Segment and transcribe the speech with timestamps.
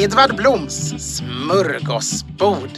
[0.00, 2.70] Edvard Bloms smörgåsbord.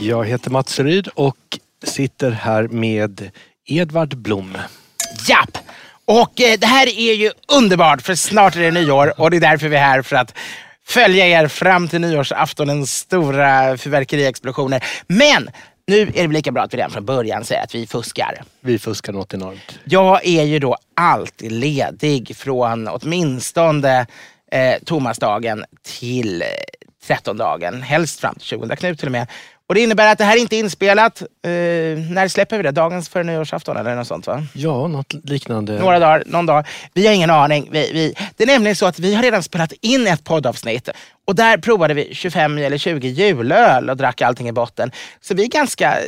[0.00, 1.36] Jag heter Mats Ryd och
[1.84, 3.30] sitter här med
[3.66, 4.56] Edvard Blom.
[5.28, 5.58] Japp!
[6.04, 9.40] Och eh, det här är ju underbart för snart är det nyår och det är
[9.40, 10.34] därför vi är här för att
[10.86, 14.84] följa er fram till nyårsaftonens stora fyrverkeriexplosioner.
[15.06, 15.50] Men
[15.86, 18.42] nu är det väl lika bra att vi redan från början säger att vi fuskar.
[18.60, 19.78] Vi fuskar något enormt.
[19.84, 24.06] Jag är ju då alltid ledig från åtminstone
[24.50, 26.46] eh, Thomasdagen till eh,
[27.06, 27.82] trettondagen.
[27.82, 29.26] Helst fram till 20 Knut till och med.
[29.70, 31.22] Och det innebär att det här inte är inspelat.
[31.22, 31.50] Eh,
[32.10, 32.70] när släpper vi det?
[32.70, 34.42] Dagens före nyårsafton eller något sånt va?
[34.52, 35.78] Ja, något liknande.
[35.78, 36.66] Några dagar, någon dag.
[36.94, 37.68] Vi har ingen aning.
[37.72, 40.88] Vi, vi, det är nämligen så att vi har redan spelat in ett poddavsnitt
[41.26, 44.90] och där provade vi 25 eller 20 julöl och drack allting i botten.
[45.20, 45.98] Så vi är ganska...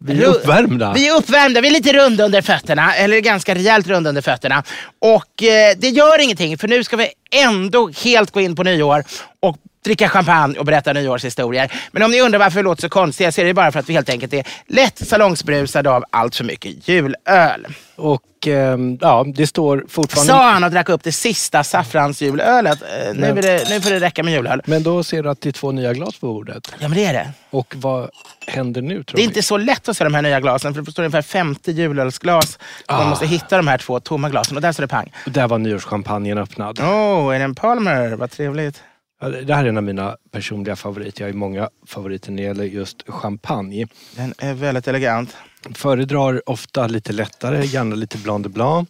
[0.00, 0.92] Vi är uppvärmda.
[0.92, 1.60] Vi är uppvärmda.
[1.60, 4.62] Vi är lite runda under fötterna, eller ganska rejält runda under fötterna.
[4.98, 9.04] Och eh, det gör ingenting, för nu ska vi ändå helt gå in på nyår
[9.40, 11.72] och dricka champagne och berätta nyårshistorier.
[11.92, 13.88] Men om ni undrar varför vi låter så konstiga så är det bara för att
[13.88, 17.66] vi helt enkelt är lätt salongsbrusade av allt för mycket julöl.
[17.96, 20.32] Och ehm, ja, det står fortfarande...
[20.32, 22.82] Sa han och drack upp det sista saffransjulölet.
[22.82, 24.62] Eh, nu, Men- det, nu får det räcka med julöl.
[24.64, 26.72] Men då ser du att det är två nya glas på bordet.
[26.78, 27.30] Ja men det är det.
[27.50, 28.10] Och vad
[28.46, 29.22] händer nu tror Det är vi?
[29.24, 32.58] inte så lätt att se de här nya glasen för det står ungefär 50 julölsglas.
[32.86, 32.98] Ah.
[32.98, 35.12] Man måste hitta de här två tomma glasen och där står det pang.
[35.26, 36.78] Där var nyårschampagnen öppnad.
[36.82, 38.08] Åh, oh, är det en Palmer?
[38.16, 38.82] Vad trevligt.
[39.20, 41.20] Det här är en av mina personliga favoriter.
[41.20, 43.86] Jag har ju många favoriter när det gäller just champagne.
[44.16, 45.36] Den är väldigt elegant.
[45.74, 48.88] Föredrar ofta lite lättare, gärna lite Blanc de Blanc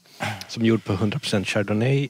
[0.49, 2.09] som är gjord på 100% Chardonnay.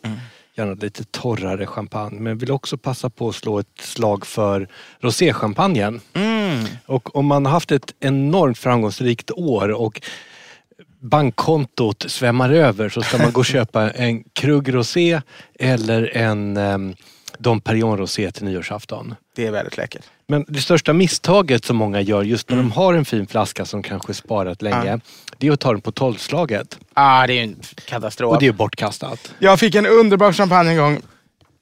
[0.54, 2.20] Gärna lite torrare champagne.
[2.20, 4.68] Men vill också passa på att slå ett slag för
[5.00, 6.00] roséchampagnen.
[6.14, 6.64] Mm.
[6.86, 10.00] Och om man har haft ett enormt framgångsrikt år och
[11.00, 15.20] bankkontot svämmar över så ska man gå och köpa en Krug Rosé
[15.58, 16.94] eller en um,
[17.38, 19.14] Dom Perignon Rosé till nyårsafton.
[19.36, 20.02] Det är väldigt läckert.
[20.26, 23.82] Men det största misstaget som många gör just när de har en fin flaska som
[23.82, 25.00] kanske sparat länge,
[25.38, 26.78] det är att ta den på tolvslaget.
[26.94, 28.34] ah, det är ju en katastrof.
[28.34, 29.32] Och det är bortkastat.
[29.38, 30.94] Jag fick en underbar champagne en gång.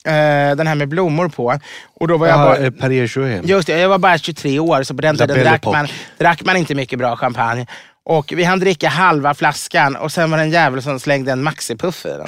[0.06, 1.58] Eh, den här med blommor på.
[2.00, 2.56] Och då var jag Ja, bara...
[2.58, 3.42] eh, Perrier.
[3.44, 5.86] Just det, jag var bara 23 år så på den La tiden drack man,
[6.18, 7.66] drack man inte mycket bra champagne.
[8.08, 11.42] Och vi hann dricka halva flaskan och sen var det en jävel som slängde en
[11.42, 12.26] maxipuff i den.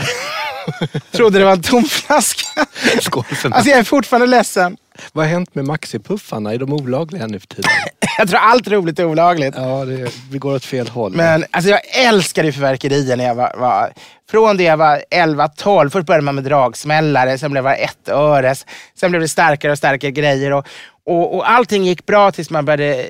[1.13, 2.67] Trodde det var en tom flaska.
[3.01, 3.57] Skål för mig.
[3.57, 4.77] Alltså jag är fortfarande ledsen.
[5.13, 6.55] Vad har hänt med maxipuffarna?
[6.55, 7.71] Är de olagliga nu för tiden?
[8.19, 9.55] Jag tror allt roligt är olagligt.
[9.57, 11.13] Ja, det, vi går åt fel håll.
[11.13, 13.93] Men alltså, jag älskade fyrverkerier när jag var, var...
[14.31, 18.67] Från det jag var 11-12, först började man med dragsmällare, sen blev det ett öres.
[19.01, 20.53] Sen blev det starkare och starkare grejer.
[20.53, 20.67] Och,
[21.07, 23.07] och, och allting gick bra tills man började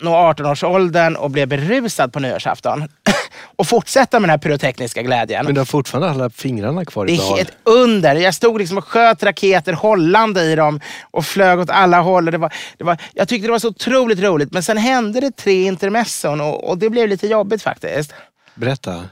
[0.00, 2.88] nå 18-årsåldern och blev berusad på nyårsafton.
[3.56, 5.44] och fortsätta med den här pyrotekniska glädjen.
[5.44, 7.38] Men du har fortfarande alla fingrarna kvar Det i är behåll.
[7.40, 8.14] ett under.
[8.14, 12.24] Jag stod liksom och sköt raketer hållande i dem och flög åt alla håll.
[12.24, 14.52] Det var, det var, jag tyckte det var så otroligt roligt.
[14.52, 18.14] Men sen hände det tre intermezzon och, och det blev lite jobbigt faktiskt.
[18.54, 19.04] Berätta.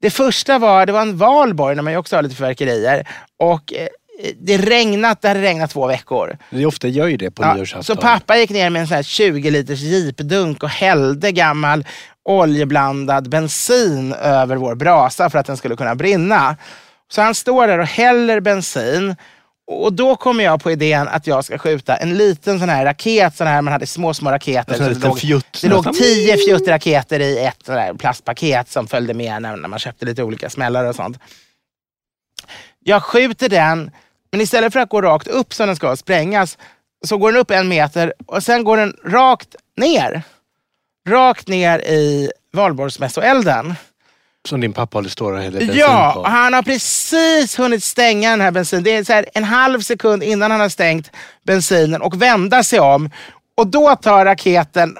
[0.00, 3.08] Det första var, det var en valborg när man ju också har lite fyrverkerier.
[3.38, 3.88] Och eh,
[4.40, 6.36] det regnat, det hade regnat två veckor.
[6.50, 7.96] Det ofta gör ju det på Ja, nyårsafton.
[7.96, 11.84] så pappa gick ner med en sån här 20 liters jeepdunk och hällde gammal
[12.24, 16.56] oljeblandad bensin över vår brasa för att den skulle kunna brinna.
[17.12, 19.16] Så han står där och häller bensin.
[19.66, 23.36] Och då kommer jag på idén att jag ska skjuta en liten sån här raket,
[23.36, 24.74] sån här man hade små, små raketer.
[24.74, 29.42] Så det låg, fjutt, det låg tio fjuttraketer i ett sån plastpaket som följde med
[29.42, 31.18] när, när man köpte lite olika smällare och sånt.
[32.84, 33.90] Jag skjuter den,
[34.32, 36.58] men istället för att gå rakt upp som den ska sprängas,
[37.04, 40.22] så går den upp en meter och sen går den rakt ner.
[41.08, 43.74] Rakt ner i valborgsmässoelden.
[44.48, 46.20] Som din pappa står och häller bensin Ja, på.
[46.20, 48.82] och han har precis hunnit stänga den här bensinen.
[48.84, 51.10] Det är så en halv sekund innan han har stängt
[51.46, 53.10] bensinen och vända sig om.
[53.56, 54.96] Och då tar raketen,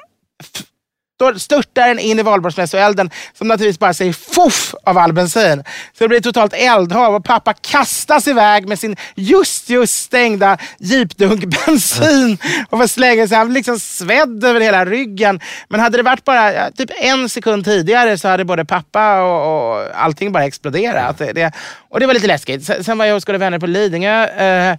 [1.19, 5.65] då störtar den in i valborgsmässoelden som naturligtvis bara säger foff av all bensin.
[5.99, 11.45] Så det blir totalt eldhav och pappa kastas iväg med sin just just stängda jeepdunk
[11.45, 12.39] bensin
[12.71, 13.37] och får slänga sig.
[13.37, 15.41] Han blir liksom svedd över hela ryggen.
[15.69, 19.87] Men hade det varit bara typ en sekund tidigare så hade både pappa och, och
[19.95, 21.19] allting bara exploderat.
[21.19, 21.53] Det, det,
[21.89, 22.65] och det var lite läskigt.
[22.65, 24.27] Sen, sen var jag hos Goda vänner på Lidingö.
[24.27, 24.77] Eh,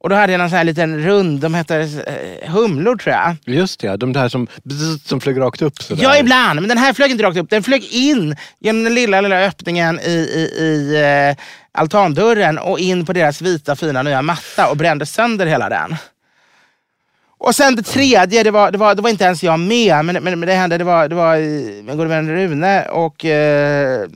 [0.00, 3.36] och då hade jag någon sån här liten rund, de heter eh, humlor tror jag.
[3.44, 6.02] Just det, de där som, bzz, som flög rakt upp sådär.
[6.02, 6.60] Ja, ibland.
[6.60, 7.50] Men den här flög inte rakt upp.
[7.50, 13.06] Den flög in genom den lilla, lilla öppningen i, i, i eh, altandörren och in
[13.06, 15.96] på deras vita fina nya matta och brände sönder hela den.
[17.38, 20.24] Och sen det tredje, det var, det var, det var inte ens jag med, men,
[20.24, 24.08] men, men det hände, det var, det var eh, min gode vän Rune och eh,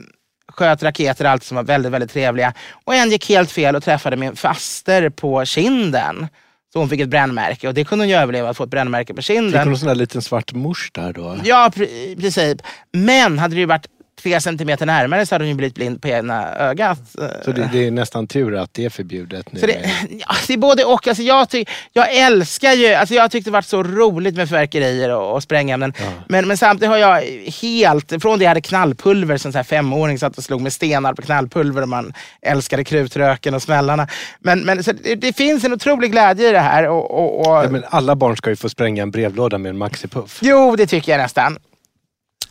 [0.53, 2.53] sköt raketer och allt som var väldigt, väldigt trevliga.
[2.85, 6.27] Och en gick helt fel och träffade min faster på kinden.
[6.73, 9.13] Så hon fick ett brännmärke och det kunde hon ju överleva, att få ett brännmärke
[9.13, 9.51] på kinden.
[9.51, 11.37] Fick hon en sån där liten svart mors där då?
[11.43, 12.61] Ja, i princip.
[12.91, 13.87] Men hade det ju varit
[14.23, 16.99] tre centimeter närmare så hade hon ju blivit blind på ena ögat.
[17.45, 19.59] Så det, det är nästan tur att det är förbjudet nu.
[19.59, 21.07] Så det, ja, det är både och.
[21.07, 25.09] Alltså jag, ty, jag älskar ju, alltså jag tyckte det varit så roligt med fyrverkerier
[25.09, 25.93] och, och sprängämnen.
[26.27, 27.21] Men, men samtidigt har jag
[27.61, 31.13] helt, från det jag hade knallpulver som så här femåring, satt och slog med stenar
[31.13, 34.07] på knallpulver och man älskade krutröken och smällarna.
[34.39, 36.87] Men, men så det, det finns en otrolig glädje i det här.
[36.87, 39.77] Och, och, och, Ja, men alla barn ska ju få spränga en brevlåda med en
[39.77, 40.39] maxipuff.
[40.41, 41.57] Jo, det tycker jag nästan.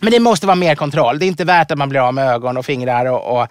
[0.02, 1.18] Men det måste vara mer kontroll.
[1.18, 3.06] Det är inte värt att man blir av med ögon och fingrar.
[3.06, 3.48] Och, och,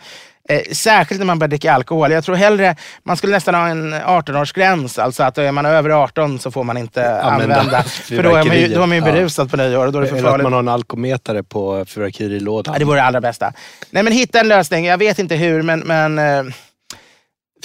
[0.50, 2.12] eh, särskilt när man börjar dricka alkohol.
[2.12, 5.00] Jag tror hellre, man skulle nästan ha en 18-årsgräns.
[5.02, 7.84] Alltså att är man över 18 så får man inte Använda använda.
[7.84, 9.12] För då är man ju, då är man ju Ja.
[9.12, 11.86] berusad på nyår och då är det för Eller att man har en alkometare på
[11.86, 12.74] fyrverkerilådan.
[12.74, 13.54] Ja, det vore det allra bästa.
[13.90, 14.86] Nej men hitta en lösning.
[14.86, 16.54] Jag vet inte hur men, men eh,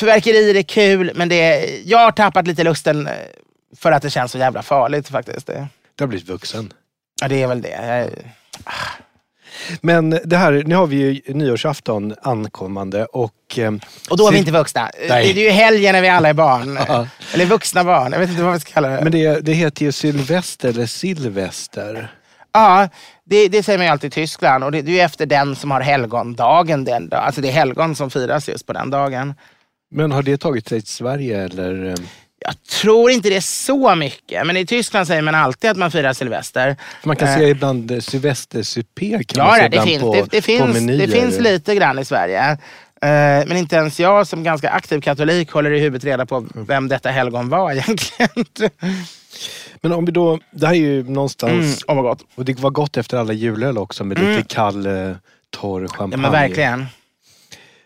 [0.01, 3.13] fyrverkerier är kul men det är, jag har tappat lite lusten eh,
[3.79, 5.47] för att det känns så jävla farligt faktiskt.
[5.47, 6.73] Det, Du har blivit vuxen.
[7.23, 7.69] ja, det är väl det.
[7.69, 8.11] Jag,
[9.81, 13.59] Men det här, nu har vi ju nyårsafton ankommande och...
[13.59, 13.73] eh,
[14.11, 14.91] Och då är vi inte vuxna.
[15.01, 15.33] Det, Nej.
[15.35, 16.79] det är ju helgen när vi alla är barn.
[16.89, 17.09] Ja.
[17.35, 18.13] Eller vuxna barn.
[18.13, 19.01] Jag vet inte vad vi ska kalla det.
[19.03, 22.13] Men det, det heter ju Sylvester eller Silvester.
[22.53, 22.89] Ja,
[23.25, 24.65] det, det säger man ju alltid i Tyskland.
[24.65, 27.09] Och det, det är ju efter den som har helgondagen den.
[27.13, 29.35] Alltså det är helgon som firas just på den dagen.
[29.91, 31.95] Men har det tagit sig till Sverige eller?
[32.47, 34.47] Jag tror inte det är så mycket.
[34.47, 36.77] Men i Tyskland säger man alltid att man firar Silvester.
[37.01, 37.37] För man kan Eh.
[37.37, 41.07] se ibland eh, Sylvester-supé kan man Ja, se det, finns, på, det, det, finns, menyer.
[41.07, 42.51] det finns lite grann i Sverige.
[43.03, 46.89] Eh, Men inte ens jag som ganska aktiv katolik håller i huvudet reda på vem
[46.89, 48.45] detta helgon var egentligen.
[49.81, 52.97] Men om vi då, det här är ju någonstans, Mm, oh och det var gott
[52.97, 54.31] efter alla julöl också med Mm.
[54.31, 55.13] lite kall, eh,
[55.51, 56.13] torr champagne.
[56.13, 56.87] Ja, men verkligen.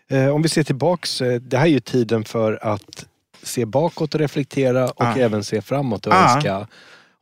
[0.09, 3.05] Eh, om vi ser tillbaks, det här är ju tiden för att
[3.43, 5.17] se bakåt och reflektera och Ja.
[5.17, 6.33] även se framåt och Ja.
[6.35, 6.67] önska.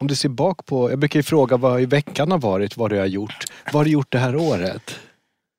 [0.02, 2.90] Om du ser bak på, jag brukar ju fråga vad i veckan har varit, vad
[2.90, 3.46] du har gjort.
[3.66, 4.96] Vad har du gjort det här året?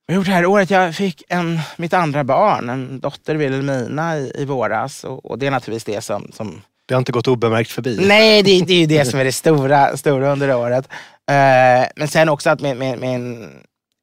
[0.06, 0.70] Jag har gjort det här året.
[0.70, 5.04] Jag fick en, mitt andra barn, en dotter Wilhelmina i, i våras.
[5.04, 6.30] Och, och det är naturligtvis det som...
[6.32, 7.98] som Det har inte gått obemärkt förbi.
[8.06, 10.88] nej, det, det är ju det som är det stora, stora under året.
[11.30, 13.48] Eh, men sen också att min, min, min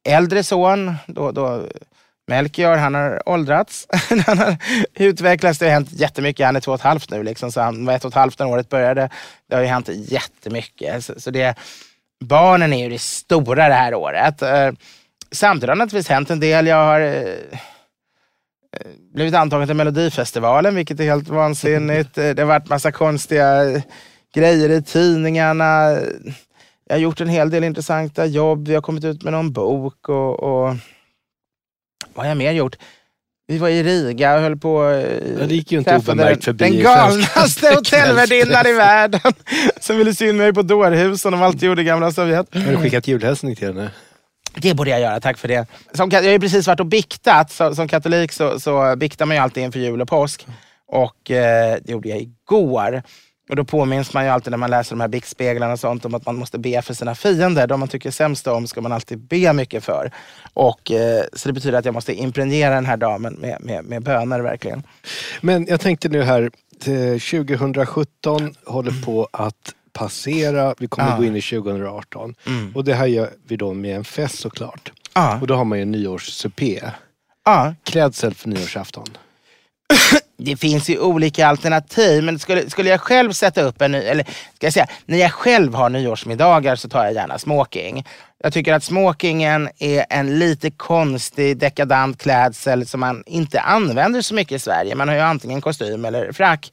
[0.08, 1.64] äldre son, då, då
[2.28, 3.86] Melchior, han har åldrats.
[4.26, 4.56] han har
[4.94, 5.58] utvecklats.
[5.58, 6.46] Det har hänt jättemycket.
[6.46, 7.22] Han är två och ett halvt nu.
[7.22, 9.10] Liksom, så han var ett och ett halvt när året började.
[9.48, 11.04] Det har ju hänt jättemycket.
[11.04, 11.58] Så, så det,
[12.20, 14.42] barnen är ju det stora det här året.
[14.42, 14.70] Eh,
[15.32, 16.66] samtidigt har det naturligtvis hänt en del.
[16.66, 17.22] Jag har eh,
[18.76, 22.14] eh, blivit antagen till Melodifestivalen, vilket är helt vansinnigt.
[22.14, 23.64] Det har varit massa konstiga
[24.34, 25.98] grejer i tidningarna.
[26.84, 28.68] Jag har gjort en hel del intressanta jobb.
[28.68, 30.08] Jag har kommit ut med någon bok.
[30.08, 30.74] och, och
[32.14, 32.76] vad har jag mer gjort?
[33.50, 35.02] Vi var i Riga och höll på...
[35.40, 39.32] Ja, det gick ju inte obemärkt förbi Den galnaste hotellvärdinnan i världen
[39.80, 42.54] som ville sy in mig på dårhus som de alltid gjorde gamla Sovjet.
[42.54, 43.90] Har du skickat julhälsning till henne?
[44.54, 45.66] Det borde jag göra, tack för det.
[45.94, 47.50] Som, jag har ju precis varit och biktat.
[47.50, 50.46] Så, som katolik så, så biktar man ju alltid inför jul och påsk.
[50.86, 53.02] Och eh, det gjorde jag igår.
[53.48, 56.14] Och då påminns man ju alltid när man läser de här biktspeglarna och sånt om
[56.14, 57.66] att man måste be för sina fiender.
[57.66, 60.10] De man tycker sämst om ska man alltid be mycket för.
[60.54, 64.02] Och, eh, så det betyder att jag måste impregnera den här damen med, med, med
[64.02, 64.82] böner verkligen.
[65.40, 66.42] Men jag tänkte nu här,
[66.86, 70.74] eh, 2017 håller på att passera.
[70.78, 71.16] Vi kommer Ja.
[71.16, 72.34] gå in i 2018.
[72.46, 72.72] Mm.
[72.76, 74.92] Och det här gör vi då med en fest såklart.
[75.14, 76.80] Ja, Och då har man ju en nyårssupé.
[77.44, 77.74] ja.
[77.84, 79.06] Klädsel för nyårsafton.
[80.38, 84.24] Det finns ju olika alternativ, men skulle, skulle jag själv sätta upp en ny, eller
[84.24, 88.04] ska jag säga, när jag själv har nyårsmiddagar så tar jag gärna smoking.
[88.44, 94.34] Jag tycker att smokingen är en lite konstig dekadant klädsel som man inte använder så
[94.34, 94.94] mycket i Sverige.
[94.94, 96.70] Man har ju antingen kostym eller frack.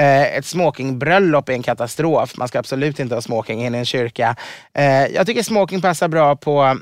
[0.00, 2.36] Eh, ett smokingbröllop är en katastrof.
[2.36, 4.36] Man ska absolut inte ha smoking in i en kyrka.
[4.74, 6.78] Eh, jag tycker smoking passar bra på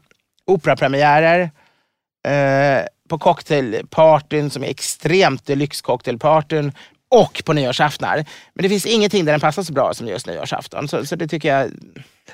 [0.46, 1.50] operapremiärer,
[2.28, 6.72] eh, på cocktailpartyn som är extremt lyxcocktailpartyn
[7.08, 8.24] och på nyårsaftnar.
[8.54, 10.88] Men det finns ingenting där den passar så bra som just nyårsafton.
[10.88, 11.70] Så, så det tycker jag...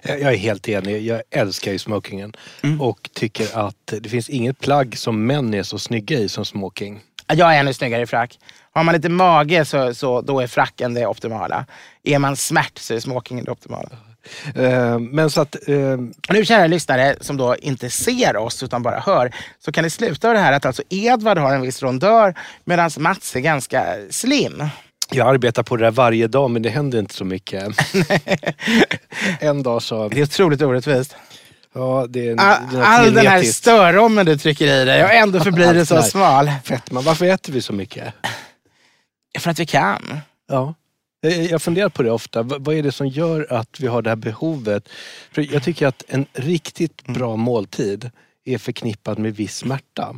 [0.02, 1.06] Jag är helt enig.
[1.06, 2.32] Jag älskar ju smokingen.
[2.62, 2.80] Mm.
[2.80, 7.00] Och tycker att det finns inget plagg som män är så snygga i som smoking.
[7.26, 8.38] Jag är ännu snyggare i frack.
[8.72, 11.66] Har man lite mage så, så då är fracken det optimala.
[12.04, 13.88] Är man smärt så är smokingen det optimala.
[14.54, 15.68] Eh, Men så att...
[15.68, 15.96] eh,
[16.30, 19.34] nu kära lyssnare som då inte ser oss utan bara hör,
[19.64, 22.34] så kan det sluta av det här att alltså Edvard har en viss rondör
[22.64, 24.62] medan Mats är ganska slim.
[25.10, 27.68] Jag arbetar på det där varje dag men det händer inte så mycket.
[29.40, 30.08] en dag så...
[30.08, 31.16] Det är otroligt orättvist.
[31.74, 35.74] Ja, det är, All, all den här störommen du trycker i dig och ändå förblir
[35.74, 36.50] du så smal.
[36.64, 37.00] Fetma.
[37.00, 38.14] Varför äter vi så mycket?
[39.38, 40.20] För att vi kan.
[40.48, 40.74] Ja.
[41.24, 42.42] Eh, Jag funderar på det ofta.
[42.42, 44.88] Vad är det som gör att vi har det här behovet?
[45.32, 48.10] För jag tycker att en riktigt bra måltid
[48.44, 50.16] är förknippad med viss smärta.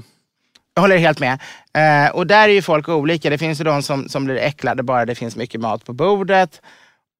[0.74, 1.38] Jag håller helt med.
[1.74, 3.30] Eh, och där är ju folk olika.
[3.30, 6.60] Det finns ju de som, som blir äcklade bara det finns mycket mat på bordet.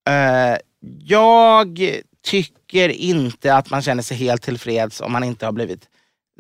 [0.08, 0.56] Eh,
[1.04, 1.80] jag
[2.24, 5.88] tycker inte att man känner sig helt tillfreds om man inte har blivit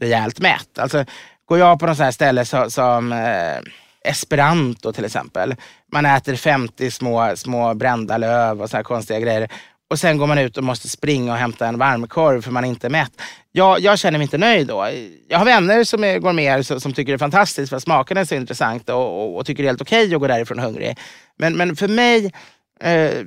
[0.00, 0.78] rejält mätt.
[0.78, 1.04] Alltså,
[1.44, 3.58] går jag på något sånt här ställe så, som eh,
[4.04, 5.54] Esperanto till exempel.
[5.92, 9.48] Man äter 50 små, små brända löv och så här konstiga grejer.
[9.90, 12.68] Och sen går man ut och måste springa och hämta en varmkorv för man är
[12.68, 13.12] inte mätt.
[13.52, 14.88] Jag, jag känner mig inte nöjd då.
[15.28, 18.16] Jag har vänner som är gourmeter som, som tycker det är fantastiskt för att smaken
[18.16, 20.98] är så intressant och, och, och tycker det är helt okej att gå därifrån hungrig.
[21.38, 22.32] Men, men för mig,
[22.80, 23.24] eh,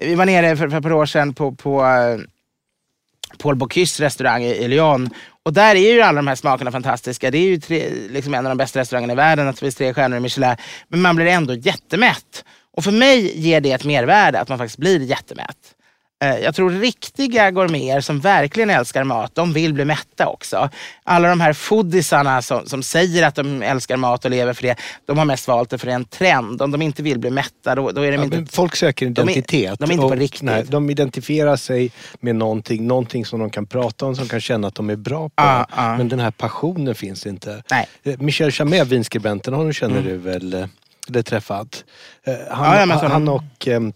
[0.00, 2.18] vi var nere för, för ett par år sedan på, på eh,
[3.38, 5.10] Paul Bocuse restaurang i, i Lyon.
[5.44, 7.30] Och där är ju alla de här smakerna fantastiska.
[7.30, 10.18] Det är ju tre, liksom en av de bästa restaurangerna i världen, naturligtvis tre stjärnor
[10.18, 10.56] i Michelin.
[10.88, 12.44] Men man blir ändå jättemätt.
[12.72, 15.73] Och för mig ger det ett mervärde att man faktiskt blir jättemätt.
[16.24, 20.70] Eh, Jag tror riktiga gourmeter som verkligen älskar mat, de vill bli mätta också.
[21.04, 24.76] Alla de här foodisarna som, som säger att de älskar mat och lever för det,
[25.06, 26.62] de har mest valt det för en trend.
[26.62, 28.52] Om de inte vill bli mätta, då, då är de Ja, inte...
[28.52, 29.78] folk söker de är- identitet.
[29.78, 30.42] de är inte på och- riktigt.
[30.42, 31.90] Nej, de identifierar sig
[32.20, 35.28] med någonting, någonting som de kan prata om, som kan känna att de är bra
[35.28, 35.32] på.
[35.36, 35.96] Ja, ja.
[35.96, 37.62] Men den här passionen finns inte.
[37.70, 37.86] Nej.
[38.04, 40.54] Eh, Michel Chamet, vinskribenten, honom känner du väl?
[40.54, 40.66] eh,
[41.08, 41.84] Eller träffat?
[42.50, 43.92] Han, Ja, han, och ehm,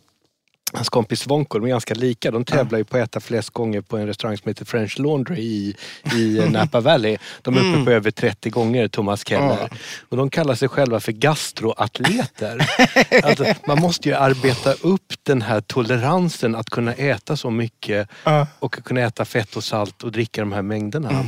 [0.72, 2.30] hans kompis Svonko, de är ganska lika.
[2.30, 5.37] De tävlar ju på att äta flest gånger på en restaurang som heter French Laundry
[5.40, 5.76] i,
[6.16, 7.16] i eh, Napa Valley.
[7.42, 9.70] De är uppe på över 30 gånger, Thomas Keller.
[10.08, 12.66] Och de kallar sig själva för gastroatleter.
[13.25, 18.46] alltså, man måste ju arbeta upp den här toleransen att kunna äta så mycket Ja.
[18.58, 21.25] och kunna äta fett och salt och dricka de här mängderna.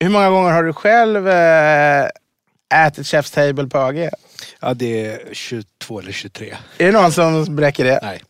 [0.00, 2.06] Hur många gånger har du själv eh,
[2.86, 4.08] ätit Chef's Table på AG?
[4.60, 6.56] Ja, det är 22 eller 23.
[6.78, 7.98] Är det någon som bräcker det?
[8.02, 8.22] Nej.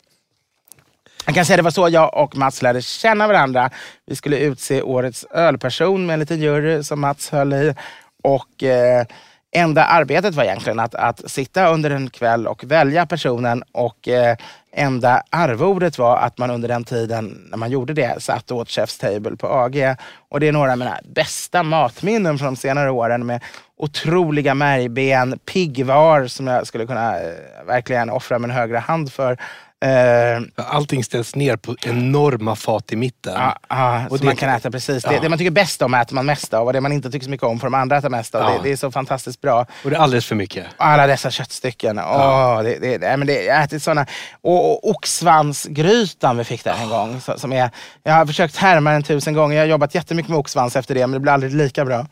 [1.25, 3.69] Jag kan säga det var så jag och Mats lärde känna varandra.
[4.05, 7.75] Vi skulle utse årets ölperson med en liten jury som Mats höll i.
[8.23, 9.05] Och eh,
[9.51, 13.63] enda arbetet var egentligen att, att sitta under en kväll och välja personen.
[13.71, 14.37] Och eh,
[14.71, 18.67] enda arvodet var att man under den tiden när man gjorde det satt och åt
[18.67, 19.95] Chef's Table på AG.
[20.29, 23.43] Och det är några av mina bästa matminnen från de senare åren med
[23.77, 27.33] otroliga märgben, piggvar som jag skulle kunna eh,
[27.67, 29.37] verkligen offra min högra hand för.
[29.85, 33.33] Eh, Allting ställs ner på enorma fat i mitten.
[33.33, 35.03] Ja, ja, Och så det- man kan äta precis.
[35.03, 37.23] Det, det man tycker bäst om äter man mest av och det man inte tycker
[37.23, 38.51] så mycket om får de andra äta mest av.
[38.53, 39.65] Det, det är så fantastiskt bra.
[39.83, 40.65] Och det är alldeles för mycket.
[40.77, 41.99] Alla dessa köttstycken.
[41.99, 44.05] Åh, det, det, nej, men det, jag har ätit såna.
[44.41, 47.21] Och, och oxsvansgrytan vi fick där en gång.
[47.37, 47.69] Som är,
[48.03, 49.55] jag har försökt härma den tusen gånger.
[49.55, 52.05] Jag har jobbat jättemycket med oxsvans efter det men det blir aldrig lika bra.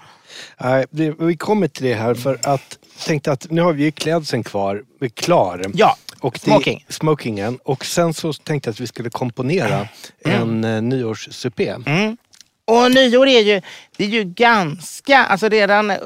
[0.62, 0.86] Nej,
[1.20, 4.82] vi kommer till det här för att tänkte att nu har vi ju klädseln kvar,
[5.16, 5.62] klar.
[5.74, 6.86] Ja, och det- smoking.
[6.90, 7.60] smokingen.
[7.64, 9.88] Och sen så tänkte jag att vi skulle komponera
[10.26, 11.76] en eh, nyårssupé.
[11.86, 12.18] Mm.
[12.66, 13.62] Och nyår är ju,
[13.98, 15.98] det är ju ganska, alltså redan eh,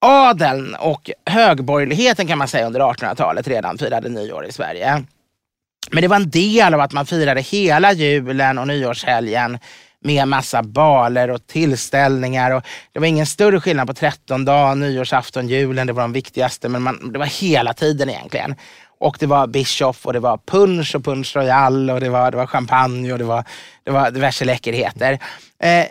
[0.00, 5.04] adeln och högborgerligheten kan man säga under 1800-talet redan firade nyår i Sverige.
[5.90, 9.58] Men det var en del av att man firade hela julen och nyårshelgen
[10.04, 12.50] med massa baler och tillställningar.
[12.50, 16.68] Och det var ingen större skillnad på 13 dagar, nyårsafton, julen, det var de viktigaste.
[16.68, 18.54] Men man, det var hela tiden egentligen.
[19.00, 22.36] Och det var Bischoff och det var punsch och punsch royal och det var, det
[22.36, 23.44] var champagne och det var,
[23.84, 25.12] det var diverse läckerheter.
[25.62, 25.86] Eh,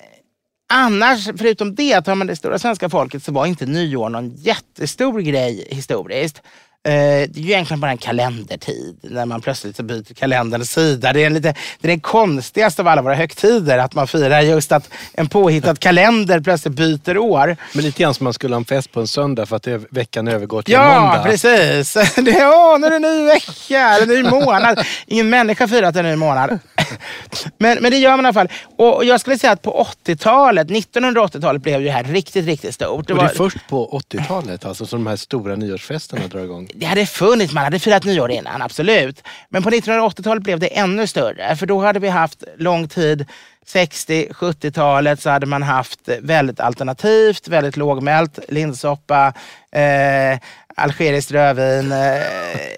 [0.74, 5.20] annars, förutom det, tar man det stora svenska folket så var inte nyår någon jättestor
[5.20, 6.42] grej historiskt.
[6.86, 11.14] Eh, det är ju egentligen bara en kalendertid när man plötsligt byter kalenderns sida.
[11.14, 14.72] Det är, lite, det är den konstigaste av alla våra högtider att man firar just
[14.72, 17.58] att en påhittad kalender plötsligt byter år.
[17.74, 20.28] Men lite grann som man skulle ha en fest på en söndag för att veckan
[20.28, 21.18] övergår till ja, en måndag.
[21.18, 21.94] Ja, precis.
[22.16, 24.86] Det är, åh, nu är det en ny vecka, en ny månad.
[25.06, 26.60] Ingen människa har firat en ny månad.
[27.58, 28.50] Men, men det gör man i alla fall.
[28.76, 33.08] Och jag skulle säga att på 80-talet, 1980-talet blev ju det här riktigt, riktigt stort.
[33.08, 33.24] Det, var...
[33.24, 36.70] det är först på 80-talet alltså, som de här stora nyårsfesterna drar igång?
[36.74, 39.24] det hade funnits, man hade firat nyår innan, absolut.
[39.50, 41.56] Men på 1980-talet blev det ännu större.
[41.56, 43.26] För då hade vi haft lång tid,
[43.68, 49.34] 60-70-talet så hade man haft väldigt alternativt, väldigt lågmält, linssoppa,
[49.72, 50.40] eh,
[50.76, 52.22] algeriskt rödvin, eh,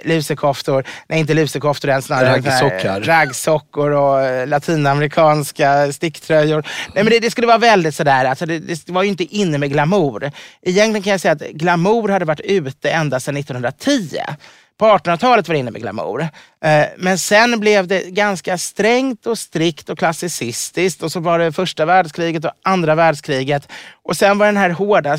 [0.03, 3.03] lusekoftor, nej inte lusekoftor än snarare raggsockor.
[3.03, 6.67] raggsockor och eh, latinamerikanska sticktröjor.
[6.93, 9.57] Nej, men det, det, skulle vara väldigt sådär, alltså det, det var ju inte inne
[9.57, 10.31] med glamour.
[10.61, 14.17] Egentligen kan jag säga att glamour hade varit ute ända sedan 1910.
[14.77, 16.21] På 1800-talet var det inne med glamour.
[16.63, 21.03] Eh, men sen blev det ganska strängt och strikt och klassicistiskt.
[21.03, 23.71] Och så var det första världskriget och andra världskriget.
[24.03, 25.17] Och sen var den här hårda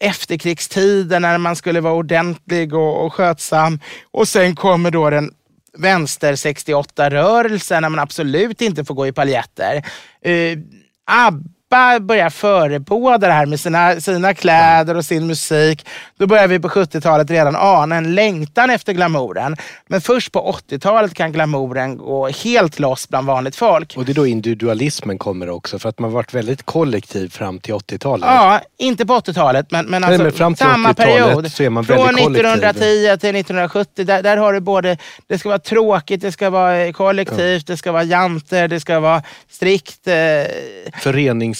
[0.00, 3.80] efterkrigstiden när man skulle vara ordentlig och, och skötsam.
[4.10, 5.30] Och sen kommer då den
[5.78, 9.76] vänster 68-rörelsen när man absolut inte får gå i paljetter.
[10.22, 10.58] Eh,
[11.04, 15.86] ABBA ABBA börjar förebåda det här med sina, sina kläder och sin musik.
[16.18, 19.56] Då börjar vi på 70-talet redan ana en längtan efter glamouren.
[19.86, 23.94] Men först på 80-talet kan glamouren gå helt loss bland vanligt folk.
[23.96, 27.74] Och det är då individualismen kommer också, för att man varit väldigt kollektiv fram till
[27.74, 28.26] 80-talet.
[28.26, 31.52] Ja, inte på 80-talet, men, men, alltså, Nej, men fram till samma period.
[31.52, 35.48] Så är man Från väldigt 1910 till 1970, där, där har du både, det ska
[35.48, 37.72] vara tråkigt, det ska vara kollektivt, ja.
[37.72, 40.06] det ska vara janter, det ska vara strikt.
[40.06, 40.14] Eh...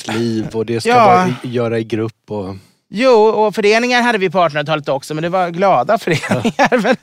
[0.05, 1.07] Föreningsliv och det ska ja.
[1.07, 2.31] vara göra i grupp.
[2.31, 2.57] Och...
[2.89, 6.53] Jo, och föreningar hade vi på 1800-talet också, men det var glada föreningar.
[6.57, 6.69] Ja.
[6.71, 6.97] men,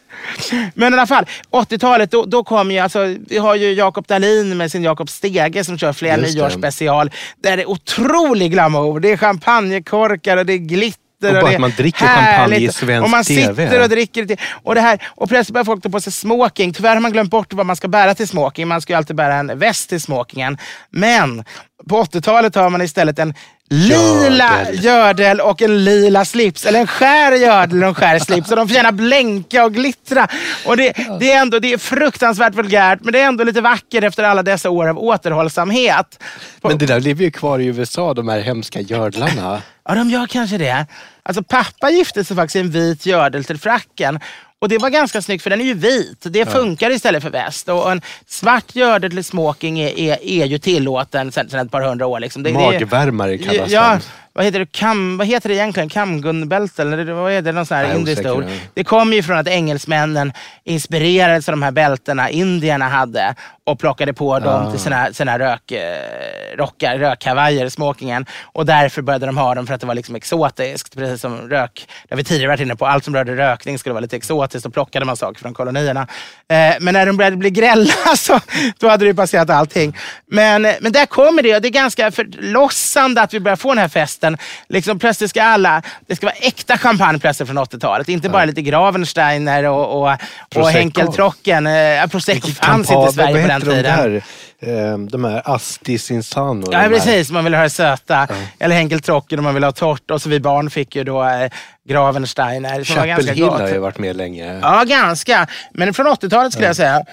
[0.73, 4.57] men i alla fall, 80-talet, då, då kom ju, alltså, vi har ju Jakob Dahlin
[4.57, 7.11] med sin Jakob Stege som kör flera nyårsspecial.
[7.37, 8.99] Där det är otrolig glamour.
[8.99, 12.71] Det är champagnekorkar och det är glitter och bara och att man dricker champagne i
[12.71, 13.65] svensk Och man TV.
[13.65, 14.38] sitter och dricker det.
[14.63, 16.73] Och, det här, och plötsligt börjar folk ta på sig smoking.
[16.73, 18.67] Tyvärr har man glömt bort vad man ska bära till smoking.
[18.67, 20.57] Man ska ju alltid bära en väst till smokingen.
[20.89, 21.43] Men
[21.89, 23.34] på 80-talet har man istället en
[23.71, 26.65] lila gördel och en lila slips.
[26.65, 28.49] Eller en skär gördel och en skär slips.
[28.49, 30.27] Och de får gärna blänka och glittra.
[30.65, 34.03] Och det, det, är ändå, det är fruktansvärt vulgärt, men det är ändå lite vackert
[34.03, 36.23] efter alla dessa år av återhållsamhet.
[36.62, 39.62] Men det där lever ju kvar i USA, de här hemska gördlarna.
[39.91, 40.86] Ja, de gör kanske det.
[41.23, 44.19] Alltså pappa gifte sig faktiskt i en vit gördel till fracken.
[44.60, 46.17] Och det var ganska snyggt för den är ju vit.
[46.23, 47.69] Det funkar istället för väst.
[47.69, 52.08] Och en svart gördel till smoking är, är, är ju tillåten sedan ett par hundra
[52.08, 52.19] år.
[52.19, 52.43] Liksom.
[52.43, 53.99] Det, Magvärmare kallas ja,
[54.34, 55.89] vad heter det, kam, vad heter det egentligen?
[55.89, 56.82] Kamgunbälte?
[56.82, 57.52] Eller vad är det?
[57.52, 58.46] Någon sån här indiskt ord.
[58.74, 64.13] Det kommer ju från att engelsmännen inspirerades av de här bältena indierna hade och plockade
[64.13, 64.72] på dem ah.
[64.72, 68.26] till sina, sina rök, eh, rökkavajer, smokingen.
[68.44, 70.96] Och därför började de ha dem för att det var liksom exotiskt.
[70.96, 73.94] Precis som rök, det har vi tidigare varit inne på, allt som rörde rökning skulle
[73.94, 74.63] vara lite exotiskt.
[74.63, 76.02] Då plockade man saker från kolonierna.
[76.48, 78.39] Eh, men när de började bli grälla så
[78.78, 79.98] då hade det passerat allting.
[80.28, 83.78] Men, men där kommer det och det är ganska förlossande att vi börjar få den
[83.78, 84.20] här festen.
[84.69, 88.10] Liksom, plötsligt ska alla, det ska vara äkta champagne plötsligt från 80-talet.
[88.10, 90.17] Inte bara lite Gravensteiner och, och,
[90.55, 91.67] och Henkeltrocken.
[91.67, 93.84] Eh, Prosecco fanns inte i Sverige på den tiden.
[93.84, 94.21] De,
[94.62, 96.71] där, eh, de här Astis Insano.
[96.71, 98.27] Ja precis, man vill ha det söta.
[98.29, 98.36] Ja.
[98.60, 100.12] Eller Henkeltrocken om man vill ha torrt.
[100.12, 101.51] Och så vi barn fick ju då eh,
[101.89, 102.84] Gravensteiner.
[102.84, 104.60] Chapel har ju varit med länge.
[104.62, 105.47] Ja, ganska.
[105.71, 106.69] Men från 80-talet skulle ja.
[106.69, 107.03] jag säga.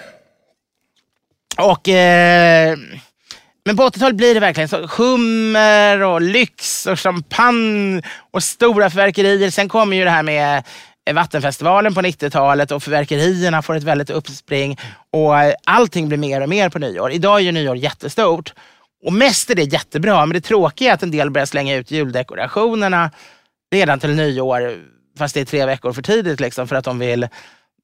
[1.59, 1.89] Och...
[1.89, 2.77] Eh,
[3.69, 4.87] men på 80-talet blir det verkligen så.
[4.87, 9.51] Hummer och lyx och champagne och stora förverkerier.
[9.51, 10.63] Sen kommer ju det här med
[11.09, 14.79] eh, Vattenfestivalen på 90-talet och förverkerierna får ett väldigt uppspring.
[15.13, 17.13] Och eh, allting blir mer och mer på nyår.
[17.13, 18.55] Idag är ju nyår jättestort.
[19.05, 21.91] Och mest är det jättebra, men det tråkiga är att en del börjar slänga ut
[21.91, 23.11] juldekorationerna
[23.73, 24.85] redan till nyår,
[25.19, 26.41] fast det är tre veckor för tidigt.
[26.41, 27.29] Liksom, för att de vill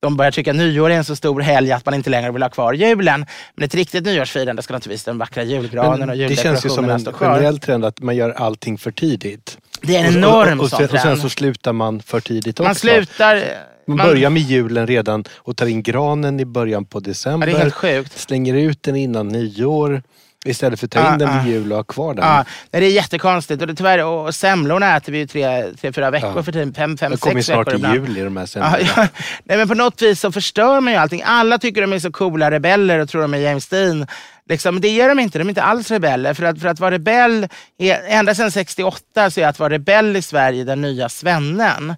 [0.04, 2.50] de börjar tycka nyår är en så stor helg att man inte längre vill ha
[2.50, 3.26] kvar julen.
[3.54, 6.94] Men ett riktigt nyårsfirande ska naturligtvis den vackra julgranen och det känns ju som juldekorationerna
[6.94, 7.34] en stå kvar.
[7.34, 9.58] generell trend att man gör allting för tidigt.
[9.82, 12.20] Det är en Och- enorm och, och, sån sen, och sen så slutar man för
[12.20, 12.68] tidigt också.
[12.68, 13.42] Man slutar...
[13.86, 17.46] Man man- börjar med julen redan och tar in granen i början på december.
[17.46, 18.18] Ja, det är helt sjukt.
[18.18, 20.02] Slänger ut den innan nyår.
[20.44, 21.42] Istället för att ta in Ah, den ah.
[21.42, 22.24] vid jul och ha kvar den.
[22.24, 23.60] Ja, nej, det är jättekonstigt.
[23.60, 26.42] Och det, tyvärr, och semlorna äter vi ju tre, tre fyra veckor Ja.
[26.42, 26.74] för tiden.
[26.74, 27.94] Fem, fem det kommer sex snart veckor i ibland.
[27.94, 28.78] jul i de här Ja, semlorna.
[28.96, 29.06] ja.
[29.44, 31.22] Nej, men på något vis så förstör man ju allting.
[31.26, 34.06] Alla tycker de är så coola rebeller och tror de är James Dean.
[34.48, 35.38] Liksom, det är de inte.
[35.38, 36.34] De är inte alls rebeller.
[36.34, 40.16] För att, för att vara rebell, är, ända sedan 68 så är att vara rebell
[40.16, 41.94] i Sverige den nya svennen.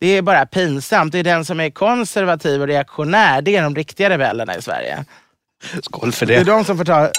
[0.00, 1.12] Det är bara pinsamt.
[1.12, 3.42] Det är den som är konservativ och reaktionär.
[3.42, 5.04] Det är de riktiga rebellerna i Sverige.
[5.82, 6.50] Skål för Det är det.
[6.50, 7.10] de som får ta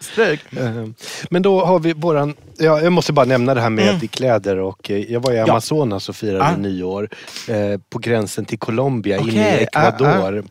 [0.00, 0.40] stryk.
[0.56, 0.84] Eh,
[1.30, 4.90] Men då har vi våran, ja, jag måste bara nämna det här med kläder och
[4.90, 6.62] eh, jag var i Amazonas och firade Mm.
[6.64, 6.68] Ja.
[6.68, 7.08] nyår
[7.48, 10.44] eh, på gränsen till Colombia inne i Okej, ja, Ecuador.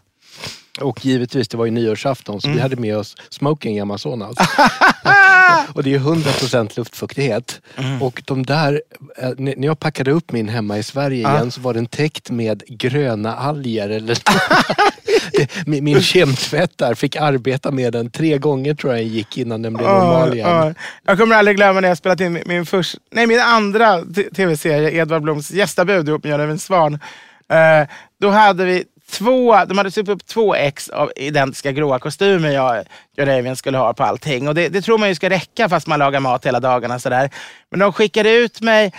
[0.82, 2.56] Och givetvis, det var ju nyårsafton så Mm.
[2.58, 4.36] vi hade med oss smoking i Amazonas.
[5.74, 7.62] och det är 100% luftfuktighet.
[7.78, 8.02] Mm.
[8.02, 8.82] Och de där,
[9.18, 11.36] eh, när jag packade upp min hemma i Sverige Ja.
[11.36, 13.90] igen så var den täckt med gröna alger.
[13.90, 14.18] Eller
[15.66, 19.88] min, min kemtvättar fick arbeta med den tre gånger tror jag gick innan den blev
[19.90, 20.50] normal igen.
[20.50, 20.74] Ja.
[21.06, 24.02] Jag kommer aldrig glömma när jag spelat in min, min, först, nej, min andra
[24.36, 26.94] tv-serie, Edvard Bloms gästabud ihop med Jan-Evin Svan.
[27.50, 27.88] Eh,
[28.22, 32.84] då hade vi två, de hade sytt upp två ex av identiska gråa kostymer jag
[33.18, 34.48] Jan-Evin skulle ha på allting.
[34.48, 37.00] Och det, det tror man ju ska räcka fast man lagar mat hela dagarna.
[37.00, 37.30] Sådär.
[37.70, 38.94] Men de skickade ut mig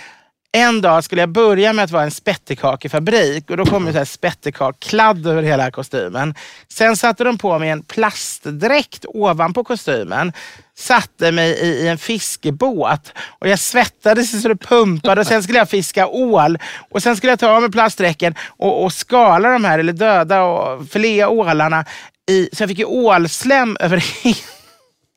[0.51, 5.27] en dag skulle jag börja med att vara en spettekakefabrik och då kom det spettekakkladd
[5.27, 6.35] över hela kostymen.
[6.67, 10.33] Sen satte de på mig en plastdräkt ovanpå kostymen,
[10.77, 15.57] satte mig i, i en fiskebåt och jag svettades så det pumpade och sen skulle
[15.57, 16.57] jag fiska ål
[16.89, 20.43] och sen skulle jag ta av mig plastdräkten och, och skala de här, eller döda
[20.43, 21.85] och filea ålarna.
[22.29, 24.37] I, så jag fick ju ålslem över hela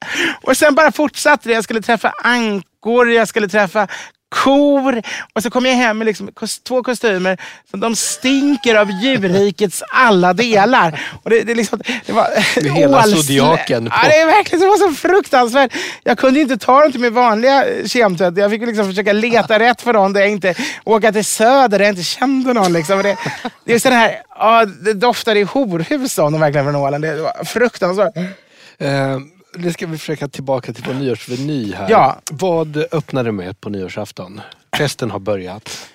[0.42, 1.54] och sen bara fortsatte det.
[1.54, 3.88] Jag skulle träffa ankor, jag skulle träffa
[4.32, 6.30] kor och så kom jag hem med liksom
[6.68, 7.40] två kostymer
[7.70, 11.00] som de stinker av djurrikets alla delar.
[11.22, 12.28] Och det, det, liksom, det var
[12.62, 13.88] Med hela zodiaken.
[13.92, 15.72] Ja, det är verkligen det var så fruktansvärt.
[16.04, 18.36] Jag kunde inte ta dem till min vanliga eh, kemtvätt.
[18.36, 21.84] Jag fick liksom försöka leta rätt för dem där jag inte åka till söder där
[21.84, 22.72] jag inte kände någon.
[22.72, 23.02] Liksom.
[23.02, 23.16] Det,
[23.64, 27.04] det är sån här, ja, det doftade i horhus av dem verkligen från Åland.
[27.04, 28.16] Det var fruktansvärt.
[28.78, 29.18] Eh,
[29.56, 31.90] nu ska vi försöka tillbaka till vår nyårsveny här.
[31.90, 32.20] Ja.
[32.30, 34.40] Vad öppnar du med på nyårsafton?
[34.76, 35.88] Festen har börjat.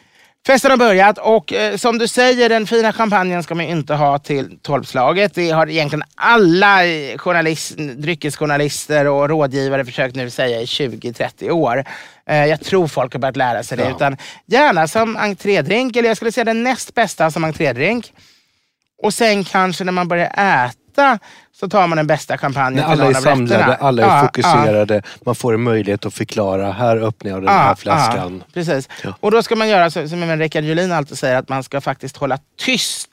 [0.47, 4.19] Festen har börjat och eh, som du säger, den fina champagnen ska man inte ha
[4.19, 5.35] till tolvslaget.
[5.35, 11.85] Det har egentligen alla eh, journalist, dryckesjournalister och rådgivare försökt nu säga i 20-30 år.
[12.25, 13.83] Eh, jag tror folk har börjat lära sig det.
[13.83, 13.95] Ja.
[13.95, 18.13] Utan gärna som entrédrink, eller jag skulle säga den näst bästa som entrédrink.
[19.03, 20.86] Och sen kanske när man börjar äta
[21.59, 23.75] så tar man den bästa champagnen När till alla någon är av samlade, rätterna.
[23.87, 27.75] alla är Ja, fokuserade, man får en möjlighet att förklara, här öppnar jag den här
[27.75, 28.43] flaskan.
[28.45, 28.89] Ja, precis.
[29.03, 29.15] Ja.
[29.19, 32.17] Och då ska man göra som även Rickard Julin alltid säger, att man ska faktiskt
[32.17, 33.09] hålla tyst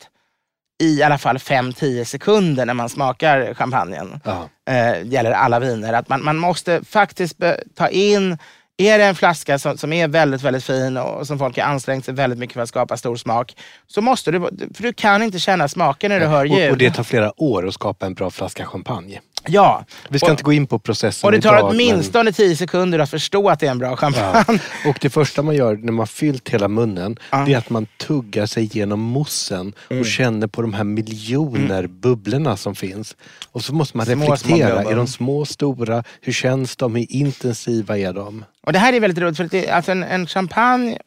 [0.82, 4.20] i alla fall 5-10 sekunder när man smakar champagnen.
[4.24, 4.48] Ja.
[4.70, 5.92] Eh, gäller alla viner.
[5.92, 7.36] Att man, man måste faktiskt
[7.76, 8.38] ta in,
[8.76, 12.04] är det en flaska som, som är väldigt, väldigt fin och som folk har ansträngt
[12.04, 13.56] sig väldigt mycket för att skapa stor smak,
[13.86, 14.40] så måste du,
[14.74, 16.66] för du kan inte känna smaken när du hör ljud.
[16.66, 19.20] Och, och det tar flera år att skapa en bra flaska champagne.
[19.46, 19.84] Ja.
[20.08, 22.98] Vi ska och, inte gå in på processen och det tar idag, åtminstone 10 sekunder
[22.98, 24.58] att förstå att det är en bra men, champagne.
[24.84, 24.90] ja.
[24.90, 27.36] Och det första man gör när man fyllt hela munnen, Ja.
[27.36, 27.48] Mm.
[27.48, 32.56] det är att man tuggar sig genom moussen och känner på de här miljoner bubblorna
[32.56, 33.16] som finns.
[33.52, 34.92] Och så måste man Små, små reflektera, bubblor.
[34.92, 38.44] är de små, stora, hur känns de, hur intensiva är de?
[38.66, 40.98] Och det här är väldigt roligt, för att det, alltså en, en champagne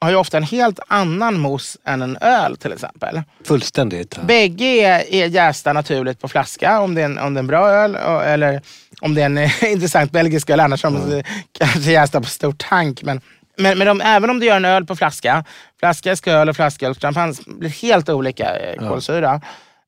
[0.00, 3.22] har ju ofta en helt annan mousse än en öl till exempel.
[3.44, 4.18] Fullständigt.
[4.22, 7.46] Bägge är, är jästa naturligt på flaska om det är en, om det är en
[7.46, 8.60] bra öl och, eller
[9.00, 10.60] om det är en eh, intressant belgisk öl.
[10.60, 11.10] Annars mm.
[11.10, 11.22] de
[11.58, 13.02] kanske jästa på stor tank.
[13.02, 13.20] Men,
[13.56, 15.44] men, men de, även om du gör en öl på flaska,
[15.78, 16.94] flaskask öl och flasköl
[17.46, 19.40] blir helt olika eh, kolsyra.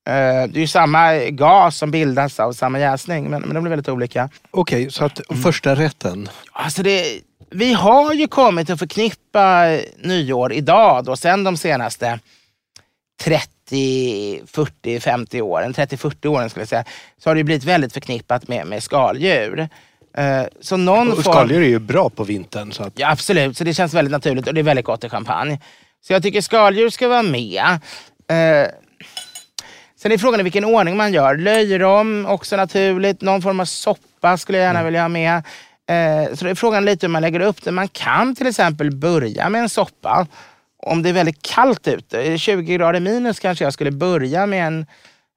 [0.06, 3.70] Eh, det är ju samma gas som bildas av samma jäsning, men, men de blir
[3.70, 4.28] väldigt olika.
[4.50, 6.28] Okej, så att första rätten.
[6.52, 12.18] Alltså det, vi har ju kommit att förknippa nyår idag, då, sen de senaste
[13.22, 16.84] 30, 40, 50 åren, 30-40 åren skulle jag säga,
[17.18, 19.68] så har det blivit väldigt förknippat med, med skaldjur.
[20.16, 22.72] Eh, så någon Och skaldjur är ju bra på vintern.
[22.72, 25.08] Så att, Ja, absolut, så det känns väldigt naturligt och det är väldigt gott i
[25.08, 25.58] champagne.
[26.00, 27.64] Så jag tycker skaldjur ska vara med.
[28.28, 28.70] Eh,
[29.96, 31.36] sen är frågan i vilken ordning man gör.
[31.36, 33.20] Löjrom, också naturligt.
[33.20, 35.42] Någon form av soppa skulle jag gärna vilja ha med.
[35.90, 37.70] Eh, så det är frågan lite hur man lägger upp det.
[37.70, 40.26] Man kan till exempel börja med en soppa
[40.82, 44.46] om det är väldigt kallt ute, är det 20 grader minus kanske jag skulle börja
[44.46, 44.86] med en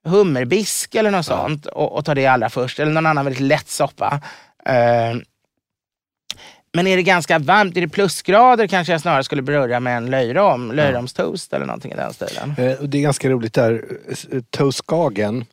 [0.05, 2.79] hummerbisk eller något sånt och, och ta det allra först.
[2.79, 4.21] Eller någon annan väldigt lätt soppa.
[4.65, 5.15] Eh,
[6.75, 10.05] men är det ganska varmt, är det plusgrader kanske jag snarare skulle börja med en
[10.05, 12.49] löjrom, löjromstoast eller någonting i den stilen.
[12.57, 13.85] Eh, Det är ganska roligt där,
[14.31, 15.45] eh, Toastskagen.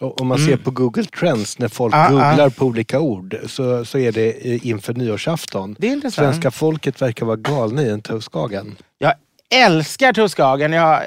[0.00, 2.16] Om man ser på Google Trends när folk Mm.
[2.16, 5.76] Ah, googlar på olika ord så, så är det eh, inför nyårsafton.
[5.78, 6.10] Det.
[6.14, 8.76] Svenska folket verkar vara galna i en toastskagen.
[8.98, 9.12] Jag
[9.54, 10.72] älskar toastskagen.
[10.72, 11.02] Jag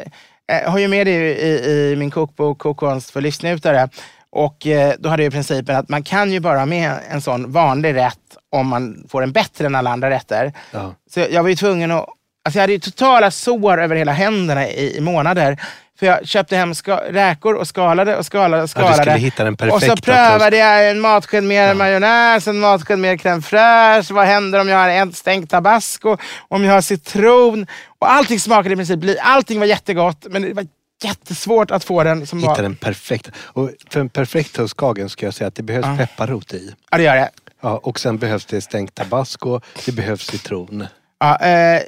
[0.52, 3.90] eh, har ju med det i, i, min kokbok Kokkonst för livsnjutare.
[4.30, 7.52] Och eh, då hade jag principen att man kan ju bara ha med en sån
[7.52, 8.18] vanlig rätt
[8.50, 10.54] om man får en bättre än alla andra rätter.
[10.72, 10.96] Ja.
[11.10, 12.06] Så jag, jag var ju tvungen att...
[12.46, 15.58] Alltså jag hade ju totala sår över hela händerna i, i månader.
[16.02, 16.74] För jag köpte hem
[17.10, 19.20] räkor och skalade och skalade och Ja, du skulle skalade.
[19.20, 24.14] hitta den och så prövade jag en matsked mer majonnäs, en matsked mer crème fraîche.
[24.14, 26.18] Vad händer om jag har en stänkt tabasco?
[26.48, 27.68] Om jag har citron?
[28.00, 30.68] Och allting smakade i princip Allting var jättegott, men det var
[31.04, 32.62] jättesvårt att få den som Hitta var...
[32.62, 33.32] den perfekta.
[33.44, 36.74] Och för en perfekt toastskagen ska jag säga att det behövs pepparrot i.
[36.92, 37.30] Ja, det gör det.
[37.62, 40.88] Ja, och sen behövs det stänkt tabasco, det behövs citron.
[41.20, 41.82] Ja, eh,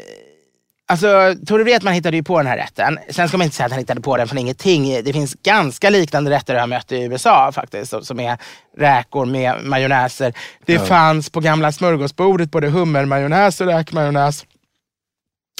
[0.87, 2.99] alltså, Tore Wretman hittade ju på den här rätten.
[3.09, 5.03] Sen ska man inte säga att han hittade på den från ingenting.
[5.03, 7.93] Det finns ganska liknande rätter jag har mött i USA faktiskt.
[8.05, 8.37] som- är
[8.77, 10.33] räkor med majonnäser.
[10.65, 14.45] Det fanns på gamla smörgåsbordet både hummermajonnäs och räkmajonnäs.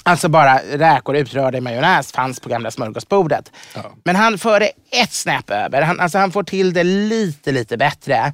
[0.06, 3.52] Alltså bara räkor utrörda i majonnäs fanns på gamla smörgåsbordet.
[4.04, 5.82] Men han förde ett snäpp över.
[5.82, 8.34] Han, alltså han får till det lite, lite bättre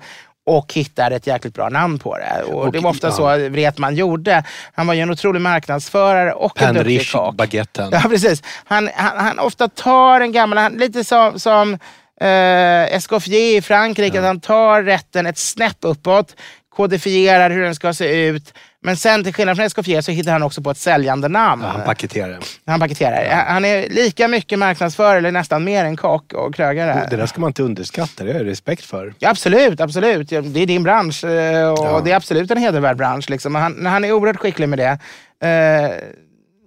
[0.58, 2.44] och hittar ett jäkligt bra namn på det.
[2.44, 3.14] Och, Och- det var ofta ja.
[3.14, 4.44] så Wretman gjorde.
[4.74, 7.36] Han var ju en otrolig marknadsförare och en duktig Penrich, kock.
[7.36, 7.90] baguetten.
[7.92, 8.44] Ja, precis.
[8.66, 11.74] Han, han, han ofta tar en gammal, han, lite som, som
[12.22, 16.36] eh, Escoffier i Frankrike, att han tar rätten ett snäpp uppåt,
[16.76, 18.54] kodifierar hur den ska se ut.
[18.84, 21.62] Men sen till skillnad från Escoffier så hittar han också på ett säljande namn.
[21.63, 23.46] Ja, han paketerar han paketerar.
[23.48, 27.08] Han är lika mycket marknadsförare, eller nästan mer än kock och krögare.
[27.10, 29.13] Det där ska man inte underskatta, det har jag respekt för.
[29.20, 30.32] Ja, absolut, absolut.
[30.32, 32.02] Ja, Det är din bransch eh, och Ja.
[32.06, 33.30] det är absolut en hedervärd bransch.
[33.30, 33.56] Liksom.
[33.56, 34.98] Han, han är oerhört skicklig med det.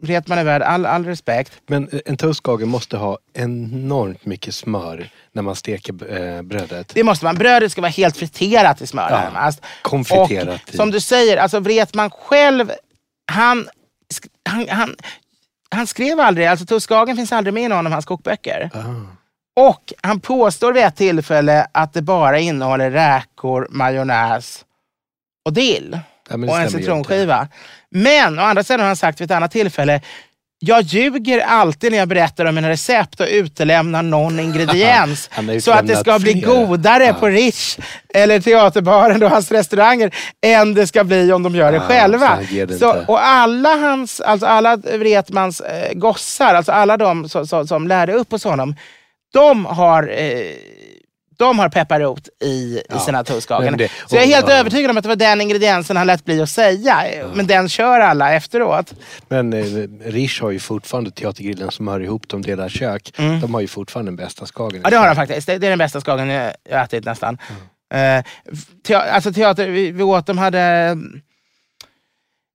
[0.03, 1.53] Wretman är värd all, all respekt.
[1.67, 6.91] Men eh, en toastskage måste ha enormt mycket smör när man steker eh, brödet.
[6.95, 7.35] Det måste man.
[7.35, 9.62] Brödet ska vara helt friterat i smör Ja, närmast.
[9.83, 10.77] konfiterat Och i.
[10.77, 12.73] som du säger, alltså Wretman själv,
[13.33, 13.69] han,
[14.49, 14.97] han, han,
[15.71, 18.71] han skrev aldrig, alltså Toastskagen finns aldrig med i någon av hans kokböcker.
[18.75, 19.69] Ah.
[19.71, 24.65] Och han påstår vid ett tillfälle att det bara innehåller räkor, majonnäs
[25.45, 26.01] och dill.
[26.31, 27.49] Ja, och en citronskiva.
[27.94, 30.00] Men å andra sidan har han sagt vid ett annat tillfälle
[30.64, 35.31] jag ljuger alltid när jag berättar om mina recept och utelämnar någon ingrediens.
[35.61, 37.12] Så att det ska bli godare Ja.
[37.14, 37.78] på Rish
[38.14, 40.14] eller Teaterbaren och hans restauranger
[40.46, 42.38] än det ska bli om de gör det Ja, så själva.
[42.50, 43.05] det Så, inte.
[43.09, 48.12] och alla hans, alltså alla Wretmans eh, gossar, alltså alla de som, som, som lärde
[48.12, 48.74] upp hos honom,
[49.33, 50.40] de har eh,
[51.38, 53.64] de har pepparrot i, i Ja, sina toastkagen.
[53.71, 54.55] men det- Så jag är helt och- ja.
[54.57, 57.03] övertygad om att det var den ingrediensen han lät bli att säga.
[57.35, 58.95] Men den kör alla efteråt.
[59.29, 59.64] Men eh,
[60.05, 63.12] Rish har ju fortfarande Teatergrillen som hör ihop de delar kök.
[63.16, 64.71] De har ju fortfarande den bästa skagen.
[64.77, 64.83] Mm.
[64.85, 65.47] Ja det har han faktiskt.
[65.47, 67.38] Det, det är den bästa skagen jag jag ätit nästan.
[67.95, 68.25] Eh,
[68.87, 70.97] te, alltså teater, vi, vi åt, de hade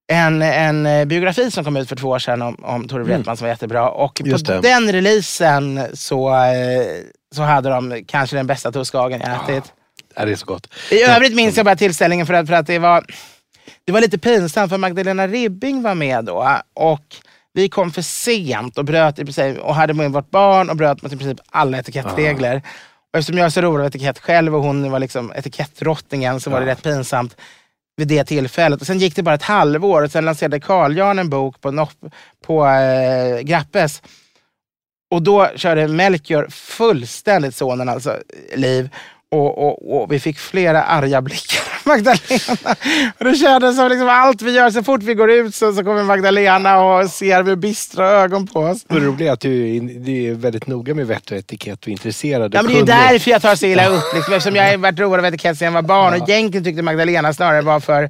[0.07, 3.37] en, en eh, biografi som kom ut för två år sedan om, om Tore Wretman
[3.37, 3.89] som var jättebra.
[3.89, 4.61] Och på Just det.
[4.61, 6.85] den releasen så, eh,
[7.35, 9.73] så hade de kanske den bästa toastkagen jag ätit.
[10.15, 10.67] Ja, det är så gott.
[10.91, 13.05] I övrigt minns jag bara tillställningen för att, för att det, var,
[13.85, 16.59] det var lite pinsamt för Magdalena Ribbing var med då.
[16.73, 17.15] Och
[17.53, 21.01] vi kom för sent och bröt i princip, och hade med vårt barn och bröt
[21.01, 22.61] mot i princip alla etikettregler.
[23.13, 26.49] Och eftersom jag är så rolig av etikett själv och hon var liksom etikettdrottningen så
[26.49, 27.35] var det rätt pinsamt
[27.97, 28.81] vid det tillfället.
[28.81, 31.71] Och sen gick det bara ett halvår och sen lanserade Carl Jan en bok på,
[31.71, 31.91] Nopp,
[32.45, 34.01] på eh, Grappes.
[35.11, 38.89] Och då körde Melchior fullständigt sonen alltså, eh, liv.
[39.31, 42.75] Och, och, och vi fick flera arga blickar av Magdalena.
[43.19, 45.83] Och det kändes som liksom allt vi gör, så fort vi går ut så, så
[45.83, 48.83] kommer Magdalena och ser med bistra ögon på oss.
[48.83, 52.55] Det roliga är att du är, väldigt noga med vett och etikett och intresserad.
[52.55, 52.95] Ja, men det är kunnig.
[53.11, 54.03] därför jag tar så illa upp.
[54.15, 56.21] Liksom, eftersom jag har varit road av etikett sedan jag var barn.
[56.21, 58.09] Och egentligen tyckte Magdalena snarare var för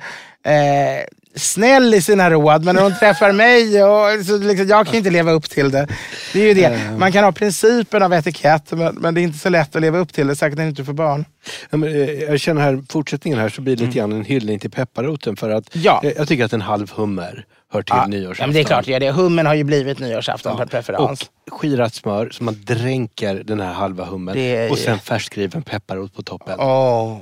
[0.54, 1.04] eh,
[1.36, 2.64] snäll i sina råd.
[2.66, 5.88] Men när hon träffar mig, och, så liksom, jag kan inte leva upp till det.
[6.34, 6.80] Det är ju det.
[6.98, 9.98] Man kan ha principen av etikett, men, men det är inte så lätt att leva
[9.98, 10.36] upp till det.
[10.36, 11.26] Säkert när du inte får barn.
[11.70, 14.60] Ja, men, eh, jag känner här, fortsättningen här så blir det lite grann en hyllning
[14.60, 16.02] till pepparroten för att Ja.
[16.04, 18.44] eh, jag tycker att en halv hummer hör till Ja, nyårsafton.
[18.44, 19.12] ja, men det är klart det gör det.
[19.12, 21.22] Hummen har ju blivit nyårsafton per preferens.
[21.52, 26.22] Och skirat smör så man dränker den här halva hummen och sen färskriven pepparrot på
[26.24, 26.60] toppen.
[26.60, 27.18] Åh.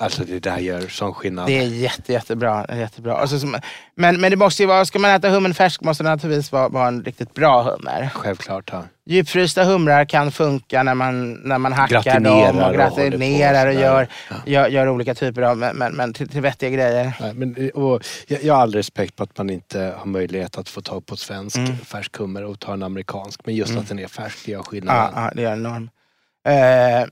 [0.00, 1.46] Alltså det där gör sån skillnad.
[1.46, 2.66] Det är jätte, jättebra.
[2.76, 3.16] jättebra.
[3.16, 3.56] Alltså, som-
[3.94, 6.68] men, men det måste ju vara, ska man äta hummen färsk måste det naturligtvis vara,
[6.68, 8.10] vara en riktigt bra hummer.
[8.14, 8.68] Självklart.
[8.72, 8.84] Ja.
[9.06, 13.74] Djupfrysta humrar kan funka när man, när man hackar Gratinerar dem och och gratinerar och
[13.74, 14.42] på gör, sådär.
[14.46, 17.12] gör, gör olika typer av, men, men, men till, till vettiga grejer.
[17.20, 20.68] Nej, men, och jag, jag har all respekt på att man inte har möjlighet att
[20.68, 21.76] få tag på svensk Mm.
[21.78, 23.40] färsk hummer och ta en amerikansk.
[23.46, 25.12] Men just att den är färsk, det gör Ja, skillnaden.
[25.24, 25.90] ja, det gör en enorm.
[26.48, 27.08] Uh,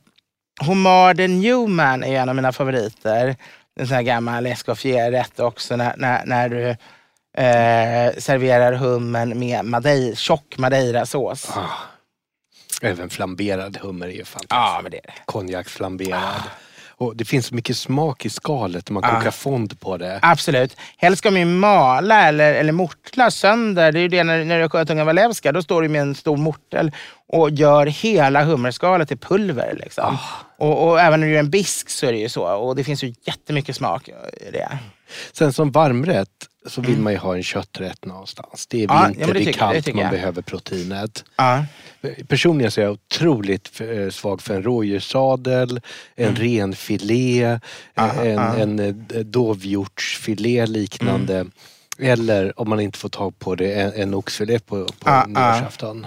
[0.60, 3.36] Homard the Newman är en av mina favoriter.
[3.80, 6.68] En sån här gammal escoffier-rätt också när, när, när du
[7.42, 11.50] eh, serverar hummen med madeira, tjock madeirasås.
[11.56, 11.68] Ah.
[12.82, 14.50] Även flamberad hummer är ju fantastiskt.
[14.50, 15.12] Ja, men det är det.
[15.24, 16.42] Konjaksflamberad.
[16.98, 19.18] Och det finns så mycket smak i skalet när man Ah.
[19.18, 20.18] kokar fond på det.
[20.22, 20.76] Absolut.
[20.96, 23.92] Helst ska man ju mala eller, eller mortla sönder.
[23.92, 25.52] Det är ju det när, när du sköt unga walewska.
[25.52, 26.92] Då står du med en stor mortel
[27.28, 29.76] och gör hela hummerskalet till pulver.
[29.80, 30.18] Liksom.
[30.58, 32.44] Och, och även när du gör en bisk så är det ju så.
[32.46, 34.78] Och det finns ju jättemycket smak i det.
[35.32, 36.28] Sen som varmrätt
[36.66, 38.66] så vill man ju ha en kötträtt någonstans.
[38.66, 38.96] Det är Mm.
[38.96, 40.10] Ja, vinter, ja, det det är kallt, man jag.
[40.10, 41.24] behöver proteinet.
[41.36, 41.64] Ja.
[42.28, 45.80] Personligen så är jag otroligt eh, svag för en rådjurssadel,
[46.14, 46.36] en Mm.
[46.42, 47.42] renfilé,
[47.94, 51.34] eh, en, en eh, dovhjortsfilé liknande.
[51.34, 51.50] Mm.
[51.98, 56.06] Eller om man inte får tag på det, en, en oxfilé på, på Ja, nyårsafton.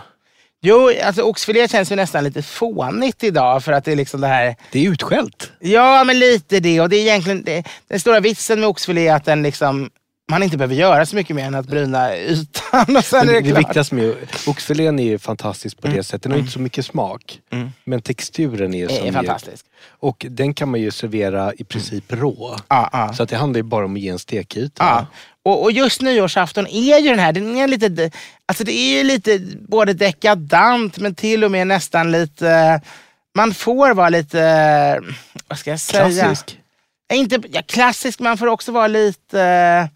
[0.62, 4.28] Jo, alltså oxfilé känns ju nästan lite fånigt idag för att det är liksom det
[4.28, 4.56] här...
[4.72, 5.52] Det är utskällt.
[5.60, 6.82] Ja, men lite det.
[6.82, 9.90] Och det är egentligen det, den stora vitsen med oxfilé är att den liksom,
[10.30, 13.34] man inte behöver göra så mycket mer än att bryna ytan och sen Men är
[13.34, 14.16] det, det det viktigaste med
[14.48, 16.24] oxfilén är ju fantastisk på det sättet.
[16.24, 17.40] Den har inte så mycket smak.
[17.52, 17.70] Mm.
[17.84, 19.14] Men texturen är ju Det är mjuk.
[19.14, 19.66] fantastisk.
[20.00, 22.56] Och den kan man ju servera i princip rå.
[22.68, 23.14] Ja, ja.
[23.14, 24.84] Så att det handlar ju bara om att ge en stekyta.
[24.84, 25.06] Ja.
[25.46, 28.12] Och, och just nyårsafton är ju den här, den är lite,
[28.46, 32.82] alltså det är ju lite både dekadant men till och med nästan lite,
[33.36, 35.02] man får vara lite,
[35.48, 36.10] vad ska jag säga?
[36.10, 36.60] Klassisk.
[37.14, 39.90] Inte, ja, klassisk, man får också vara lite,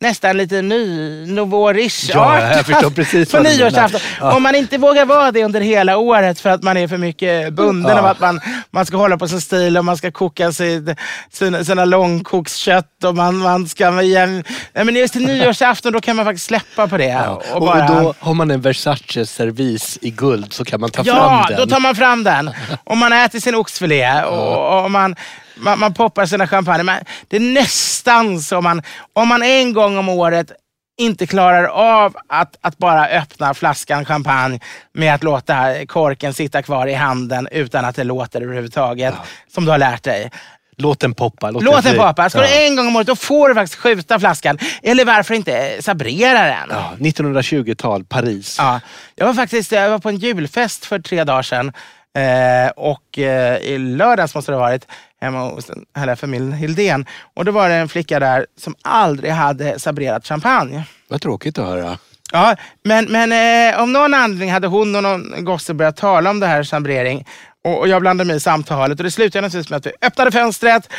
[0.00, 4.00] nästan lite ny, novorish Ja, jag förstår precis på nyårsafton.
[4.20, 4.36] Ja.
[4.36, 7.52] Om man inte vågar vara det under hela året för att man är för mycket
[7.52, 7.98] bunden Ja.
[7.98, 10.96] av att man, man ska hålla på sin stil och man ska koka sin,
[11.32, 14.02] sina, sina långkokskött och man, man ska...
[14.02, 17.04] Igen, nej, men just till nyårsafton då kan man faktiskt släppa på det.
[17.06, 17.28] Ja.
[17.50, 21.14] Och Och, bara, då har man en Versace-servis i guld så kan man ta ja,
[21.14, 21.56] fram den.
[21.60, 22.50] då tar man fram den.
[22.84, 25.16] Och man äter sin oxfilé och, och man,
[25.60, 26.82] man, man poppar sina champagne.
[26.82, 30.52] Men det är nästan så man, om man en gång om året
[30.98, 34.60] inte klarar av att, att bara öppna flaskan champagne
[34.92, 39.14] med att låta korken sitta kvar i handen utan att det låter överhuvudtaget,
[39.54, 40.30] som du har lärt dig.
[40.76, 41.50] Låt den poppa.
[41.50, 42.00] Låt, Låt den fly.
[42.00, 42.30] poppa.
[42.30, 42.46] Ska ja.
[42.46, 44.58] du en gång om året, då får du faktiskt skjuta flaskan.
[44.82, 46.68] Eller varför inte sabrera den?
[46.70, 48.56] Ja, 1920-tal, Paris.
[48.58, 48.80] Ja,
[49.14, 51.72] jag var faktiskt jag var på en julfest för tre dagar sedan.
[52.18, 54.86] Eh, och eh, i lördags måste det ha varit
[55.20, 57.06] hemma hos den härliga familjen Hildén.
[57.34, 60.84] Och då var det en flicka där som aldrig hade sabrerat champagne.
[61.08, 61.98] Vad tråkigt att höra.
[62.32, 63.32] Ja, men, men
[63.72, 67.26] eh, om någon anledning hade hon och någon gosse börjat tala om det här sabrering.
[67.64, 70.32] Och, och jag blandade mig i samtalet och det slutade naturligtvis med att vi öppnade
[70.32, 70.92] fönstret.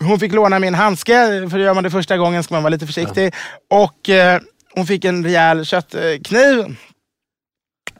[0.00, 2.86] Hon fick låna min handske, för gör man det första gången ska man vara lite
[2.86, 3.34] försiktig.
[3.70, 4.40] Och eh,
[4.74, 6.76] hon fick en rejäl köttkniv.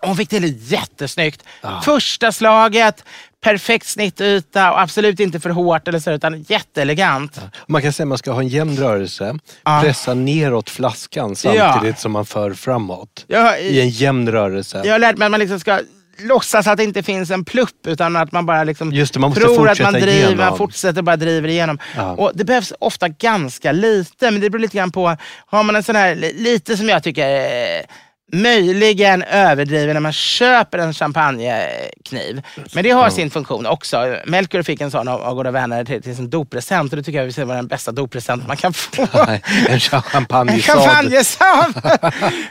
[0.02, 1.42] Hon fick till det jättesnyggt.
[1.60, 1.80] Ja.
[1.84, 3.04] Första slaget,
[3.44, 7.40] perfekt snittyta och absolut inte för hårt eller så, utan jätteelegant.
[7.68, 9.80] Man kan säga att man ska ha en jämn rörelse, Ja.
[9.82, 13.24] pressa neråt flaskan samtidigt som man för framåt.
[13.26, 14.82] Jag, I en jämn rörelse.
[14.84, 15.80] Jag har lärt mig att man liksom ska
[16.18, 19.30] låtsas att det inte finns en plupp utan att man bara liksom Just det, man
[19.30, 20.58] måste tror att man driver, man igenom.
[20.58, 21.78] fortsätter bara driver igenom.
[21.96, 22.10] Ja.
[22.12, 25.82] Och det behövs ofta ganska lite, men det beror lite grann på, har man en
[25.82, 27.82] sån här, li- lite som jag tycker eh,
[28.32, 32.42] möjligen överdriven när man köper en champagnekniv.
[32.74, 34.16] Men det har sin funktion också.
[34.26, 37.46] Melker fick en sån av, goda vänner till, till sin doppresent och det tycker jag
[37.46, 39.06] var den bästa doppresent man kan få.
[39.68, 41.72] En champagne En champagnesam!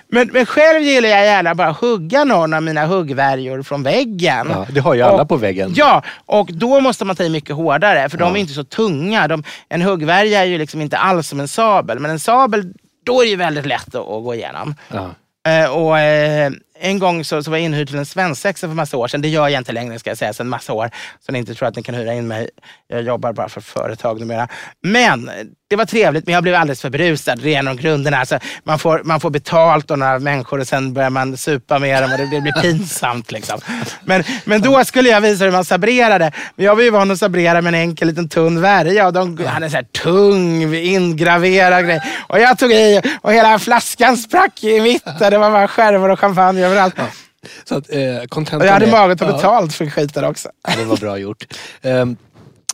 [0.07, 4.47] men, men själv gillar jag gärna bara hugga någon av mina huggvärjor från väggen.
[4.49, 5.73] Ja, det har ju alla Och- på väggen.
[5.75, 8.35] Ja, och då måste man ta i mycket hårdare för de Ja.
[8.37, 9.27] är inte så tunga.
[9.27, 12.73] De, en huggvärja är ju liksom inte alls som en sabel, men en sabel
[13.05, 14.75] då är det ju väldigt lätt att, att gå igenom.
[14.91, 15.09] Ja.
[15.47, 16.51] Eh, och eh,
[16.83, 19.21] en gång så, så var jag inhyrd till en svensexa för massa år sedan.
[19.21, 20.89] Det gör jag inte längre ska jag säga, sedan massa år.
[21.25, 22.49] Så ni inte tror att ni kan hyra in mig.
[22.87, 24.47] Jag jobbar bara för företag numera.
[24.81, 25.29] Men
[25.73, 27.39] det var trevligt, men jag blev alldeles för berusad.
[27.43, 28.17] Det är en av grunderna.
[28.17, 32.03] Alltså, man, får, man får betalt av några människor och sen börjar man supa med
[32.03, 33.31] dem och det, det blir pinsamt.
[33.31, 33.59] Liksom.
[34.05, 36.31] Men, men då skulle jag visa hur man sabrerade.
[36.55, 39.45] Men jag var ju van att sabrera med en enkel liten tunn värja och de
[39.45, 41.99] hade så här tung ingraverad grej.
[42.27, 45.31] Och jag tog i och hela flaskan sprack i mitten.
[45.31, 46.95] Det var bara skärvor och champagne överallt.
[47.63, 49.27] Så att, eh, jag hade är- mage att Ja.
[49.27, 50.49] betalt för skiten också.
[50.67, 51.43] Ja, det var bra gjort.
[51.81, 52.17] Ehm,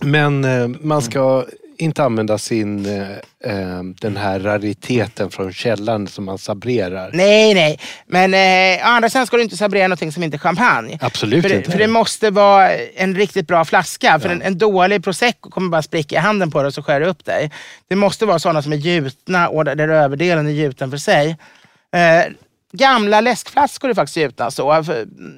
[0.02, 1.46] Men eh, man ska
[1.78, 3.12] inte använda sin, eh,
[3.52, 7.10] eh, den här rariteten från källan som man sabrerar.
[7.14, 7.80] Nej, nej.
[8.08, 10.98] Men eh, å andra sidan ska du inte sabrera någonting som inte är champagne.
[11.02, 11.72] Absolut för det, inte.
[11.72, 14.20] För det måste vara en riktigt bra flaska.
[14.20, 17.00] För en, en dålig prosecco kommer bara spricka i handen på dig och så skär
[17.00, 17.52] det upp dig.
[17.90, 21.38] Det måste vara sådana som är gjutna och där där överdelen är gjuten för sig.
[21.96, 22.32] Eh,
[22.72, 24.86] gamla läskflaskor är faktiskt gjutna så.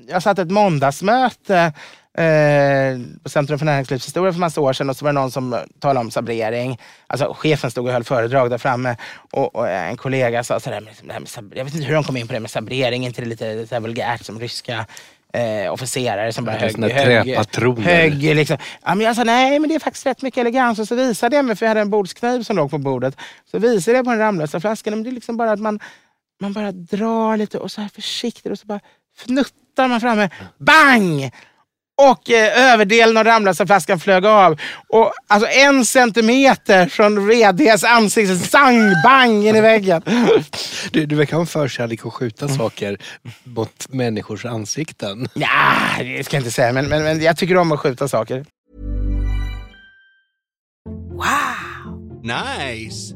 [0.08, 1.74] Jag satt ett måndagsmöte
[2.18, 5.58] eh, på Centrum för näringslivshistoria för massa år sedan och så var det någon som
[5.80, 6.80] talade om sabrering.
[7.08, 8.96] Alltså chefen stod och höll föredrag där framme
[9.32, 12.04] och, och en kollega sa sådär, men det här med jag vet inte hur de
[12.04, 14.86] kom in på det med sabrering, inte det lite så här vulgärt som ryska
[15.34, 17.82] eh, officerare som bara högg, träpatroner.
[17.82, 18.58] högg liksom.
[18.84, 21.36] ja, men Jag sa nej men det är faktiskt rätt mycket elegans och så visade
[21.36, 23.18] jag mig, för jag hade en bordskniv som låg på bordet,
[23.52, 25.80] så visade jag på den Ramlösa flaskan, men det är liksom bara att man,
[26.42, 28.80] man bara drar lite och så här försiktigt och så bara
[29.26, 31.32] fnuttar man framme, bang!
[32.02, 34.60] Och eh, överdelen av Ramlösa-flaskan flög av.
[34.88, 40.02] Och alltså en centimeter från VDs ansikte, sang, bang in i väggen.
[40.92, 42.58] Du, du verkar ha en förkärlek att skjuta Mm.
[42.58, 42.98] saker
[43.44, 45.28] mot människors ansikten.
[45.34, 48.46] Ja, det ska jag inte säga, men, men, men jag tycker om att skjuta saker.
[52.24, 53.16] Nice.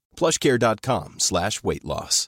[0.21, 2.27] plushcare.com slash weight loss.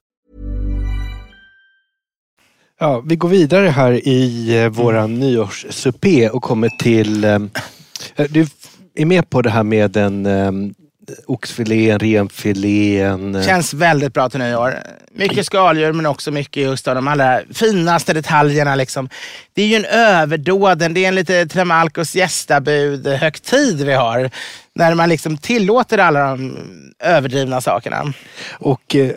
[2.79, 7.23] Ja, vi går vidare här i eh, våran nyårssupé och kommer till...
[7.23, 7.39] Eh,
[8.29, 8.47] du
[8.95, 10.51] är med på det här med den eh,
[11.25, 13.35] oxfilén, renfilén.
[13.35, 14.75] eh, Känns väldigt bra till nyår.
[15.11, 18.75] Mycket skaldjur men också mycket just av de allra finaste detaljerna.
[18.75, 19.09] Liksom.
[19.53, 24.29] Det är ju en överdåden, det är en lite Tremalcos gästabud högtid vi har.
[24.75, 26.57] När man liksom tillåter alla de
[26.99, 28.13] överdrivna sakerna.
[28.51, 29.11] Och eh,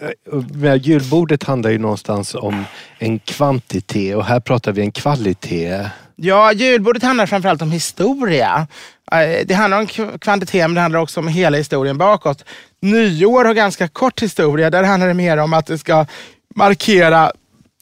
[0.55, 2.65] med julbordet handlar ju någonstans om
[2.99, 5.87] en kvantitet och här pratar vi en kvalitet.
[6.17, 8.67] Ja, julbordet handlar framförallt om historia.
[9.13, 12.45] Eh, Det handlar om kv- kvantitet men det handlar också om hela historien bakåt.
[12.83, 14.71] Nyår har ganska kort historia.
[14.71, 16.07] Där handlar det mer om att det ska
[16.55, 17.33] markera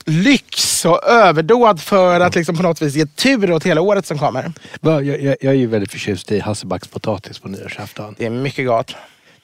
[0.07, 4.19] lyx och överdåd för att liksom på något vis ge tur åt hela året som
[4.19, 4.53] kommer.
[4.81, 8.15] Jag, jag, jag är ju väldigt förtjust i Hasselbackspotatis på nyårsafton.
[8.19, 8.95] Det är mycket gott.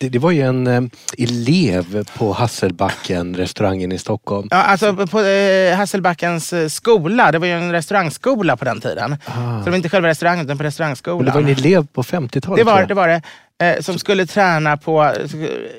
[0.01, 0.83] Det, det var ju en eh,
[1.19, 4.49] elev på Hasselbacken, restaurangen i Stockholm.
[4.51, 9.17] Ja, alltså på eh, Hasselbackens eh, skola, det var ju en restaurangskola på den tiden.
[9.25, 11.25] Så det var inte själva restaurangen utan på Men restaurangskolan.
[11.25, 12.95] det var en elev på 50-talet Det var det.
[12.95, 13.23] Var det
[13.67, 15.13] eh, som skulle träna på,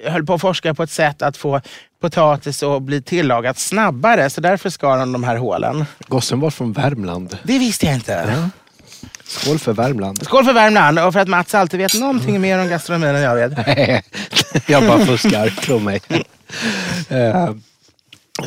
[0.06, 1.62] höll på att forska på ett sätt att få
[2.02, 4.30] potatis att bli tillagat snabbare.
[4.30, 5.86] Så därför skar de de här hålen.
[6.08, 7.38] Gossen var från Värmland.
[7.44, 8.50] Det visste jag inte.
[9.32, 10.24] Skål för Värmland.
[10.26, 13.36] Skål för Värmland och för att Mats alltid vet någonting mer om gastronomin än jag
[13.50, 13.54] vet.
[14.70, 16.02] jag bara fuskar, tro mig.
[17.10, 17.50] Eh,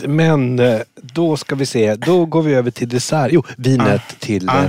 [0.07, 3.28] Men eh, då ska vi se, då går vi över till dessert.
[3.32, 4.45] Jo, vinet till...
[4.47, 4.64] Ja.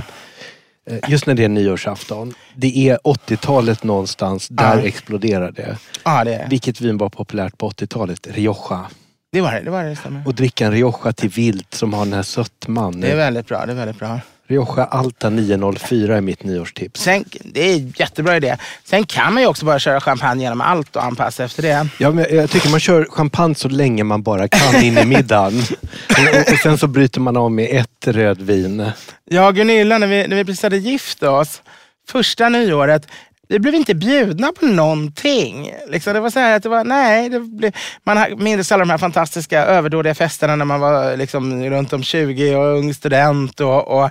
[0.90, 2.34] eh, Just när det är nyårsafton.
[2.54, 4.82] Det är 80-talet någonstans, där Ja.
[4.86, 5.76] exploderar det.
[6.04, 8.26] Ja, det, Vilket vin var populärt på 80-talet?
[8.30, 8.86] Rioja.
[9.32, 9.60] det var det.
[9.60, 10.22] Det, var det, det stämmer.
[10.26, 13.00] Och dricka en Rioja till vilt som har den här sötman.
[13.00, 13.66] Det är väldigt bra.
[13.66, 14.20] Det är väldigt bra.
[14.48, 17.00] Rioja Alta 904 är mitt nyårstips.
[17.00, 18.56] Sen, det är en jättebra idé.
[18.84, 21.88] Sen kan man ju också bara köra champagne genom allt och anpassa efter det.
[21.98, 25.58] Ja, men jag tycker man kör champagne så länge man bara kan in i middagen.
[26.08, 28.90] och, och sen så bryter man av med ett rödvin.
[29.24, 31.62] Jag och Gunilla, när vi, när vi precis hade gift oss,
[32.08, 33.08] första nyåret,
[33.48, 35.72] vi blev inte bjudna på någonting.
[35.88, 37.72] Liksom det var så här att det var, nej, det blev,
[38.04, 42.56] man minns alla de här fantastiska överdådiga festerna när man var liksom runt om 20
[42.56, 43.60] och ung student.
[43.60, 44.10] Och, och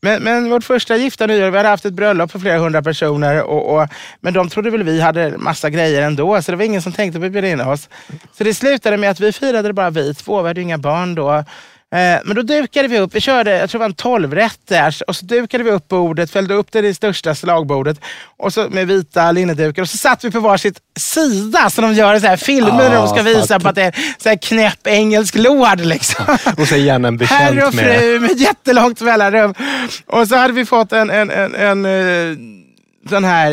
[0.00, 3.42] men, men vårt första gifta nyår, vi hade haft ett bröllop för flera hundra personer.
[3.42, 3.88] Och, och,
[4.20, 7.20] men de trodde väl vi hade massa grejer ändå, så det var ingen som tänkte
[7.20, 7.88] på att bjuda in oss.
[8.32, 11.14] Så det slutade med att vi firade det bara vi två, vi hade inga barn
[11.14, 11.44] då.
[11.94, 15.16] Eh, men då dukade vi upp, vi körde, jag tror det var en tolvrätters och
[15.16, 18.00] så dukade vi upp bordet, fällde upp det i det största slagbordet
[18.38, 22.14] och så med vita linnedukar och så satt vi på varsitt sida som de gör
[22.14, 23.62] i så här filmer ah, när de ska visa fatt.
[23.62, 25.80] på att det är så här knäpp engelsk lord.
[25.80, 26.24] Liksom.
[26.58, 29.54] Och så gärna en bekänt Herr och fru med, med jättelångt mellanrum.
[30.06, 32.38] Och så hade vi fått en, en, en, en, en eh,
[33.10, 33.52] sån här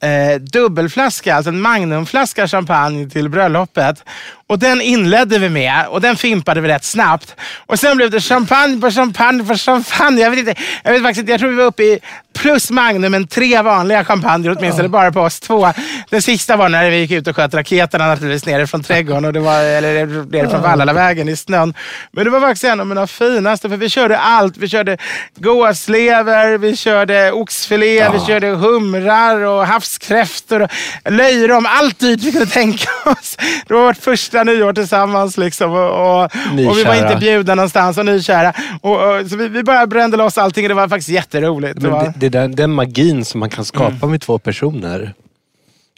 [0.00, 4.04] eh, dubbelflaska, alltså en magnumflaska champagne till bröllopet.
[4.48, 7.36] Och den inledde vi med och den fimpade vi rätt snabbt.
[7.66, 10.20] Och sen blev det champagne på champagne på champagne.
[10.20, 11.98] Jag vet, inte, jag vet faktiskt inte, jag tror vi var uppe i
[12.38, 14.88] plus Magnum, men tre vanliga champagner åtminstone, ja.
[14.88, 15.72] bara på oss två.
[16.10, 19.32] Den sista var när vi gick ut och sköt raketerna naturligtvis nere från trädgården, och
[19.32, 21.74] det var, eller nere från Vallalavägen i snön.
[22.12, 24.56] Men det var faktiskt en av mina finaste, för vi körde allt.
[24.56, 24.98] Vi körde
[25.36, 28.10] gåslever, vi körde oxfilé, ja.
[28.12, 33.36] vi körde humrar och havskräftor, och löjrom, allt dit vi kunde tänka oss.
[33.66, 36.24] Det var vårt första nyår tillsammans liksom, och, och,
[36.68, 38.52] och vi var inte bjudna någonstans och nykära.
[38.80, 41.82] Och, och, så vi, vi bara brände loss allting och det var faktiskt jätteroligt.
[41.82, 44.10] Men det, är den magin som man kan skapa mm.
[44.10, 45.14] med två personer.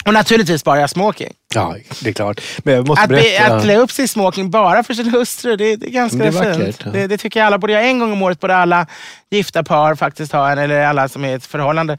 [0.04, 1.32] Och naturligtvis bara smoking.
[1.54, 2.40] Ja, det är klart.
[2.64, 3.54] Men jag måste att, berätta.
[3.54, 6.26] att klä upp sig i smoking bara för sin hustru, det, det är ganska det
[6.26, 6.44] är fint.
[6.44, 6.90] Vackert, ja.
[6.90, 7.82] det, det, tycker jag alla borde göra.
[7.82, 8.86] En gång om året borde alla
[9.30, 11.98] gifta par faktiskt ha en, eller alla som är i ett förhållande,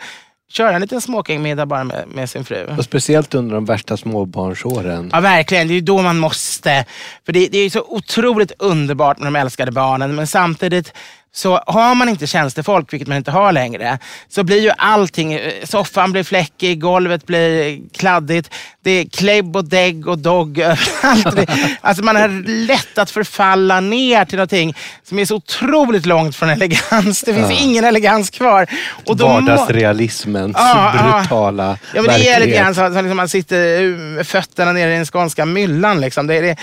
[0.51, 2.67] köra en liten smokingmiddag bara med, med, sin fru.
[2.77, 5.09] Och speciellt under de värsta småbarnsåren.
[5.13, 5.67] Ja, verkligen.
[5.67, 6.85] Det är ju då man måste.
[7.25, 10.93] För det, det är så otroligt underbart med de älskade barnen, men samtidigt
[11.33, 15.53] så har man inte tjänstefolk, vilket man inte har längre, så blir ju allting, eh,
[15.63, 18.49] soffan blir fläckig, golvet blir kladdigt,
[18.83, 21.49] det är kläbb och dägg och dogg överallt.
[21.81, 26.49] alltså man har lätt att förfalla ner till någonting som är så otroligt långt från
[26.49, 27.21] elegans.
[27.21, 27.57] Det finns ja.
[27.59, 28.67] ingen elegans kvar.
[29.05, 32.01] Och Vardagsrealismens ja, brutala ja.
[32.01, 35.45] men Det är lite grann så att man sitter med fötterna nere i den skånska
[35.45, 36.01] myllan.
[36.01, 36.27] Liksom.
[36.27, 36.55] Det, det,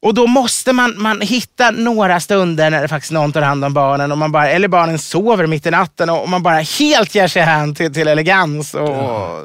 [0.00, 3.74] och då måste man, man hitta några stunder när det faktiskt någon tar hand om
[3.74, 7.28] barnen, och man bara, eller barnen sover mitt i natten och man bara helt ger
[7.28, 8.74] sig hän till, till elegans.
[8.74, 8.88] Och...
[8.88, 9.40] Ja.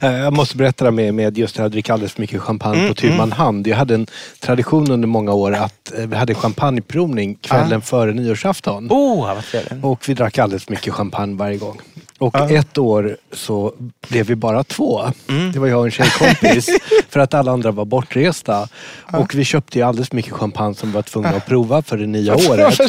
[0.00, 2.94] Jag måste berätta med, med just det att dricka alldeles för mycket champagne mm, på
[2.94, 3.32] tu mm.
[3.32, 3.66] hand.
[3.66, 4.06] Jag hade en
[4.40, 7.80] tradition under många år att eh, vi hade champagneprovning kvällen ah.
[7.80, 8.88] före nyårsafton.
[8.90, 9.84] Oh, vad trevligt.
[9.84, 11.80] Och vi drack alldeles för mycket champagne varje gång.
[12.18, 12.50] Och ja.
[12.50, 13.72] ett år så
[14.08, 15.02] blev vi bara två.
[15.28, 15.52] Mm.
[15.52, 16.68] Det var jag och en tjejkompis.
[17.08, 18.68] för att alla andra var bortresta.
[19.12, 19.18] Ja.
[19.18, 22.34] Och vi köpte ju alldeles mycket champagne som var tvungna att prova för det nya
[22.34, 22.80] året.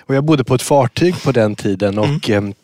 [0.00, 2.48] Och jag bodde på ett fartyg på den tiden och mm.
[2.48, 2.54] Ehm,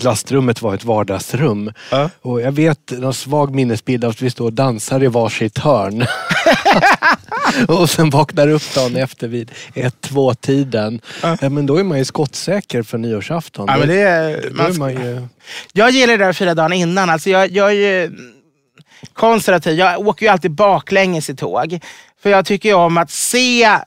[0.00, 1.72] Lastrummet var ett vardagsrum.
[1.90, 2.10] Ja.
[2.22, 6.06] Och jag vet en svag minnesbild av att vi står och dansar i varsitt hörn.
[7.68, 11.00] och sen vaknar upp dagen efter vid ett, två tiden.
[11.22, 11.36] Ja.
[11.40, 13.66] Men då är man ju skottsäker för nyårsafton.
[13.68, 15.26] Ja, men det är, man, är man ju...
[15.72, 17.10] Jag gillar det där fyra dagar innan.
[17.10, 18.10] Alltså jag, jag är ju
[19.12, 19.78] konservativ.
[19.78, 21.80] Jag åker ju alltid baklänges i tåg.
[22.22, 23.78] För jag tycker om att se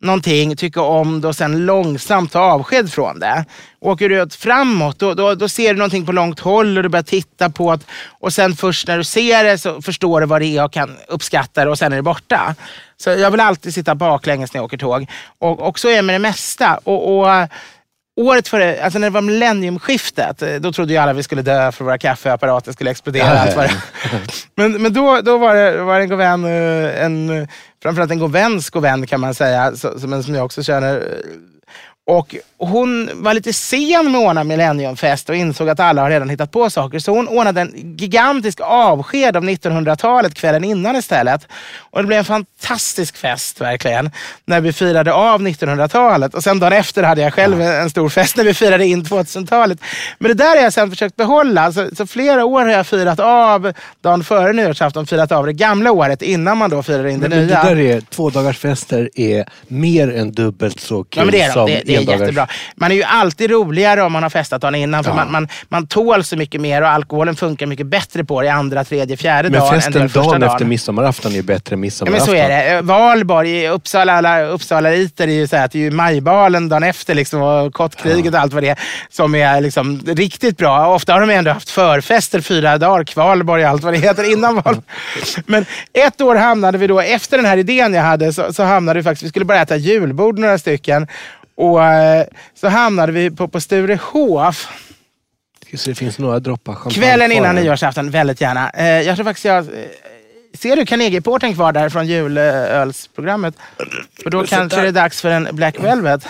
[0.00, 3.44] någonting, tycker om det och sen långsamt ta avsked från det.
[3.80, 7.02] Åker du framåt, då, då, då, ser du någonting på långt håll och du börjar
[7.02, 7.84] titta på det.
[8.20, 10.96] Och sen först när du ser det så förstår du vad det är och kan
[11.08, 12.54] uppskatta det och sen är det borta.
[12.96, 15.06] Så jag vill alltid sitta baklänges när jag åker tåg.
[15.38, 16.80] Och, och så är det med det mesta.
[16.84, 17.48] Och, och
[18.18, 21.84] året före, alltså när det var millenniumskiftet, då trodde ju alla vi skulle dö för
[21.84, 23.38] våra kaffeapparater skulle explodera.
[23.38, 23.70] Allt vad
[24.54, 27.48] men men då, då var det, var det en god vän, eh, en,
[27.82, 31.57] framförallt en god väns god vän kan man säga, som, som jag också känner eh,
[32.08, 36.28] och hon var lite sen med att ordna millenniumfest och insåg att alla har redan
[36.28, 36.98] hittat på saker.
[36.98, 41.46] Så hon ordnade en gigantisk avsked av 1900-talet kvällen innan istället.
[41.78, 44.10] Och det blev en fantastisk fest verkligen.
[44.44, 46.34] När vi firade av 1900-talet.
[46.34, 49.78] Och sen dagen efter hade jag själv en stor fest när vi firade in 2000-talet.
[50.18, 51.72] Men det där har jag sen försökt behålla.
[51.72, 55.92] Så, så flera år har jag firat av dagen före nyårsafton, firat av det gamla
[55.92, 57.64] året innan man då firar in det men, nya.
[57.64, 61.32] Men det där är, två dagars fester är mer än dubbelt så kul ja, men
[61.32, 62.46] det som det, det är jättebra.
[62.74, 65.04] Man är ju alltid roligare om man har festat dagen innan.
[65.04, 65.16] För ja.
[65.16, 68.84] man, man, man tål så mycket mer och alkoholen funkar mycket bättre på det andra,
[68.84, 69.72] tredje, fjärde men dagen.
[69.72, 72.36] Men festen dagen efter midsommarafton är bättre än midsommarafton.
[72.36, 72.82] Ja, men så är det.
[72.82, 77.14] Valborg, Uppsala, alla Uppsala-riter är ju så här att det är ju majbalen dagen efter
[77.14, 78.30] liksom, och kottkriget ja.
[78.30, 78.78] och allt vad det är
[79.10, 80.94] som är liksom, riktigt bra.
[80.94, 84.54] Ofta har de ändå haft förfester fyra dagar, kvalborg och allt vad det heter innan
[84.54, 84.82] val.
[85.46, 89.00] Men ett år hamnade vi då, efter den här idén jag hade, så, så hamnade
[89.00, 91.06] vi faktiskt, vi skulle bara äta julbord några stycken.
[91.58, 94.68] Och eh, så hamnade vi på, på Sturehof.
[95.74, 98.70] Så det finns några droppar champagne Kvällen innan nyårsafton, väldigt gärna.
[98.70, 99.58] Eh, jag tror faktiskt jag...
[99.58, 99.64] Eh,
[100.54, 103.54] ser du Carnegie-porten kvar där från julölsprogrammet?
[104.22, 106.26] För då kanske det är dags för en Black Velvet.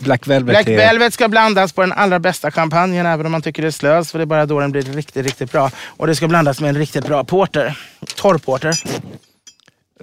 [0.00, 0.76] Black Velvet Black är...
[0.76, 4.12] Velvet ska blandas på den allra bästa champagnen, även om man tycker det är slös,
[4.12, 5.70] för det är bara då den blir riktigt, riktigt bra.
[5.86, 7.78] Och det ska blandas med en riktigt bra porter.
[8.16, 8.74] Torr porter.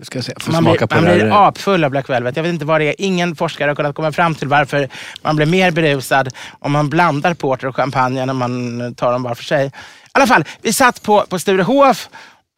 [0.02, 2.36] Ska jag se, får Man, smaka blir, på man det blir apfull av Black Velvet.
[2.36, 2.96] Jag vet inte vad det är.
[2.98, 4.90] Ingen forskare har kunnat komma fram till varför
[5.22, 6.30] man blir mer berusad
[6.60, 9.66] om man blandar porter och champagne än om man tar dem var för sig.
[9.66, 9.72] I
[10.12, 12.10] alla fall, vi satt på, på Sturehof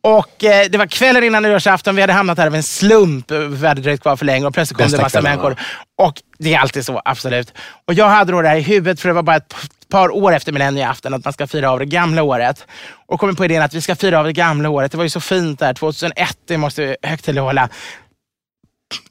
[0.03, 1.95] och eh, det var kvällen innan nyårsafton.
[1.95, 3.31] Vi hade hamnat här av en slump.
[3.31, 5.55] Vi hade dröjt kvar för länge och plötsligt kom Bästa det en massa människor.
[5.97, 7.53] Och det är alltid så, absolut.
[7.87, 9.55] Och jag hade då det här i huvudet, för det var bara ett
[9.93, 12.67] par år efter millennieafton, att man ska fira av det gamla året.
[13.05, 14.91] Och kom på idén att vi ska fira av det gamla året.
[14.91, 17.69] Det var ju så fint där, 2001, det måste vi högtidlighålla.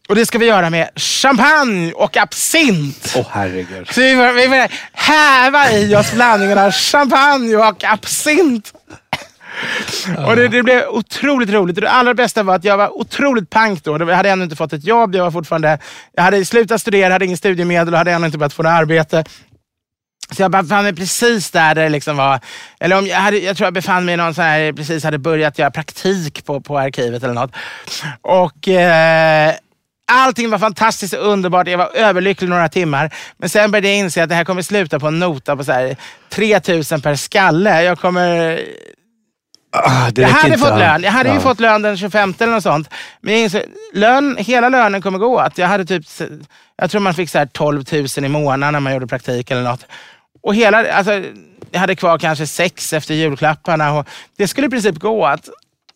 [0.09, 3.15] Och det ska vi göra med champagne och absint.
[3.17, 3.89] Åh herregud.
[3.91, 8.73] Så vi får, vi får häva i oss blandningen av champagne och absint.
[10.27, 11.77] Och det, det blev otroligt roligt.
[11.77, 13.99] Det allra bästa var att jag var otroligt pank då.
[13.99, 15.15] Jag hade ännu inte fått ett jobb.
[15.15, 15.79] Jag, var fortfarande,
[16.15, 19.25] jag hade slutat studera, hade ingen studiemedel och hade ännu inte börjat få något arbete.
[20.37, 22.41] Så jag befann mig precis där det liksom var,
[22.81, 25.19] eller om jag, hade, jag tror jag befann mig i någon sån här, precis hade
[25.19, 27.53] börjat göra praktik på, på arkivet eller något.
[28.23, 29.55] Och eh,
[30.13, 31.69] allting var fantastiskt och underbart.
[31.69, 33.15] Jag var överlycklig några timmar.
[33.37, 35.73] Men sen började jag inse att det här kommer sluta på en nota på så
[35.73, 35.97] här
[36.31, 37.83] 3000 per skalle.
[37.83, 38.61] Jag kommer
[39.75, 40.59] Ah, jag hade inte.
[40.59, 41.03] fått lön.
[41.03, 41.41] Jag hade ju Ja.
[41.41, 42.89] fått lön den 25 eller något sånt.
[43.21, 43.63] Men jag insåg,
[43.93, 45.59] lön, hela lönen kommer gå åt.
[45.59, 46.05] Jag hade typ,
[46.77, 49.63] jag tror man fick så här 12 000 i månaden när man gjorde praktik eller
[49.63, 49.87] något.
[50.43, 51.23] Och hela, alltså,
[51.71, 53.93] jag hade kvar kanske sex efter julklapparna.
[53.93, 55.49] Och det skulle i princip gå åt.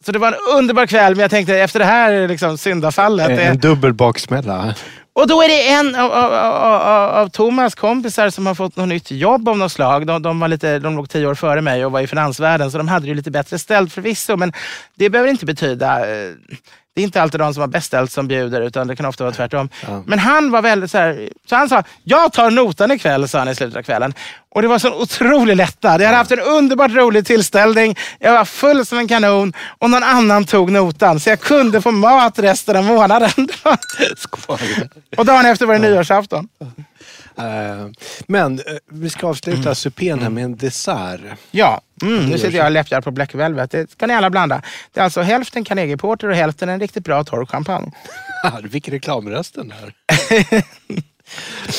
[0.04, 3.30] Så det var en underbar kväll, men jag tänkte efter det här liksom, syndafallet.
[3.30, 4.74] En, en dubbel baksmälla.
[5.12, 8.88] och då är det en av, av, av, av, Thomas kompisar som har fått något
[8.88, 10.06] nytt jobb av något slag.
[10.06, 12.78] De, de, var lite, de låg tio år före mig och var i finansvärlden, så
[12.78, 14.36] de hade det ju lite bättre ställt förvisso.
[14.36, 14.52] Men
[14.94, 16.00] det behöver inte betyda...
[16.96, 19.24] Det är inte alltid de som har bäst ställt som bjuder, utan det kan ofta
[19.24, 19.68] vara tvärtom.
[20.06, 23.48] Men han var väldigt så här, så han sa, jag tar notan ikväll, sa han
[23.48, 24.14] i slutet av kvällen.
[24.48, 26.00] Och det var så otrolig lättnad.
[26.00, 27.96] Jag hade haft en underbart rolig tillställning.
[28.18, 31.20] Jag var full som en kanon och någon annan tog notan.
[31.20, 33.30] Så jag kunde få mat resten av månaden.
[35.16, 36.48] Och dagen efter var det nyårsafton.
[37.38, 37.86] Eh,
[38.26, 41.20] Men eh, vi ska avsluta supén här med en dessert.
[41.50, 43.70] Ja, mm, nu sitter jag och läppjar på Black Velvet.
[43.70, 44.62] Det ska ni alla blanda.
[44.92, 47.90] Det är alltså hälften Carnegie Porter och hälften en riktigt bra torr champagne.
[48.62, 49.92] Du fick reklamrösten här.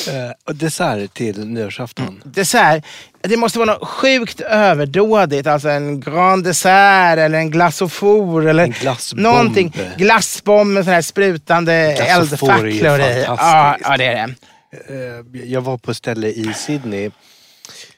[0.08, 2.22] Eh, och dessert till nyårsafton.
[2.24, 2.84] Dessert,
[3.20, 5.46] det måste vara något sjukt överdådigt.
[5.46, 9.22] Alltså en Grand Dessert eller en glasofor eller En glassbomb.
[9.22, 9.74] någonting.
[9.96, 12.68] Glassbomb med sån här sprutande eldfacklor
[13.00, 13.24] i.
[13.26, 14.34] Ja, ja, det är det.
[14.70, 17.10] Eh, Jag var på ett ställe i Sydney.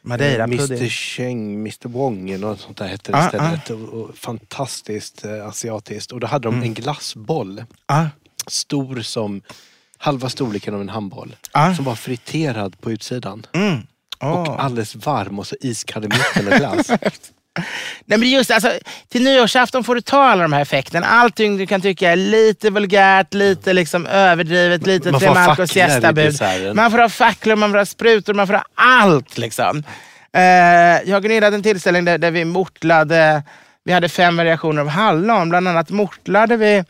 [0.03, 0.89] Madeira Mr pudding.
[0.91, 3.71] Cheng, Mr Wong eller något sånt där hette det Ah, stället.
[3.71, 6.13] Och, och fantastiskt eh, asiatiskt.
[6.13, 6.67] Och då hade de Mm.
[6.67, 7.65] en glassboll.
[7.87, 8.09] Ja,
[8.47, 9.43] Stor som
[9.99, 11.37] halva storleken av en handboll.
[11.53, 11.75] Ah.
[11.75, 13.47] Som var friterad på utsidan.
[13.53, 13.79] mm.
[14.23, 14.31] Åh.
[14.41, 16.91] Och alldeles varm och så iskall i mitten och glass.
[18.05, 18.73] Nej, men just alltså,
[19.09, 21.07] till nyårsafton får du ta alla de här effekterna.
[21.07, 25.47] Allting du kan tycka är lite vulgärt, lite liksom överdrivet, lite Man får ha Tre
[25.47, 26.77] Marcos facklor i gästabud.
[26.77, 29.39] Man får ha facklor, man får ha sprutor, man får ha allt.
[29.39, 29.83] Liksom.
[30.33, 30.43] Eh,
[31.11, 33.43] jag hade en tillställning där, där vi mortlade,
[33.85, 35.49] vi hade fem variationer av hallon.
[35.49, 36.85] Bland annat mortlade vi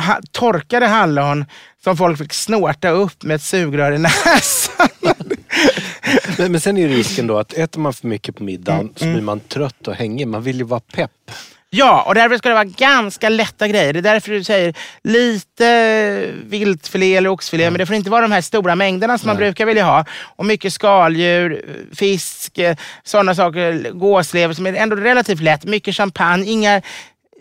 [0.00, 1.44] ha, torkade hallon
[1.84, 4.88] som folk fick snorta upp med ett sugrör i näsan.
[6.38, 8.92] men, men sen är ju risken då att äter man för mycket på middagen Mm,
[8.96, 10.28] så blir man trött och hängig.
[10.28, 11.30] Man vill ju vara pepp.
[11.70, 13.92] Ja, och därför ska det vara ganska lätta grejer.
[13.92, 18.32] Det är därför du säger lite viltfilé eller oxfilé, men det får inte vara de
[18.32, 20.04] här stora mängderna som man brukar vilja ha.
[20.36, 21.64] Och mycket skaldjur,
[21.94, 25.64] fisk, eh, sådana saker, gåslever som är ändå relativt lätt.
[25.64, 26.82] Mycket champagne, inga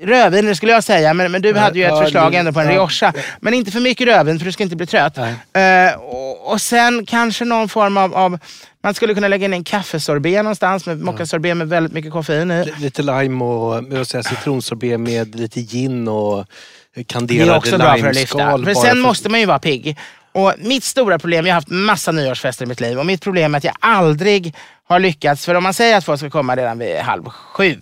[0.02, 2.60] rödvin skulle jag säga, men, men du Nej, hade ju ett förslag det- ändå på
[2.60, 2.72] en ja.
[2.74, 3.14] rioja.
[3.41, 5.18] Men inte för mycket rödvin för du ska inte bli trött.
[5.18, 8.39] Eh, och, och sen kanske någon form av, av
[8.84, 12.74] man skulle kunna lägga in en kaffesorbet någonstans, med mockasorbet med väldigt mycket koffein i.
[12.78, 16.45] Lite lime och jag säga, citronsorbet med lite gin och
[16.95, 18.38] Det kanderade är också bra för att lyfta.
[18.38, 18.66] limeskal.
[18.66, 19.98] För sen måste man ju vara pigg.
[20.32, 23.54] Och mitt stora problem, jag har haft massa nyårsfester i mitt liv och mitt problem
[23.54, 24.56] är att jag aldrig
[24.88, 25.45] har lyckats.
[25.45, 27.82] För om man säger att folk ska komma redan vid halv sju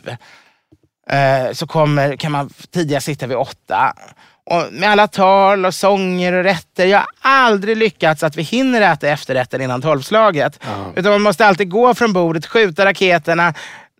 [1.10, 3.93] eh, så kommer, kan man tidigast sitta vid åtta.
[4.45, 6.86] Och med alla tal och sånger och rätter.
[6.86, 10.60] Jag har aldrig lyckats att vi hinner äta efterrätten innan tolvslaget.
[10.95, 13.53] Utan man måste alltid gå från bordet, skjuta raketerna,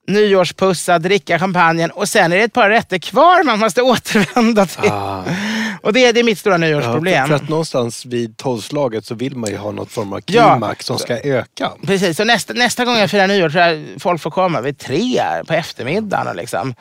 [0.08, 4.91] nyårspussa, dricka champagnen och sen är det ett par rätter kvar man måste återvända till.
[4.91, 5.24] Ah.
[5.86, 7.27] Och det, det är mitt stora Ja, nyårsproblem.
[7.27, 10.51] för, för att någonstans vid tolvslaget så vill man ju ha något form av Ja.
[10.53, 11.71] klimax som ska öka.
[11.86, 15.21] Precis, så nästa, nästa gång jag firar nyår tror jag folk får komma vid tre
[15.47, 16.27] på eftermiddagen.
[16.27, 16.75] Och liksom.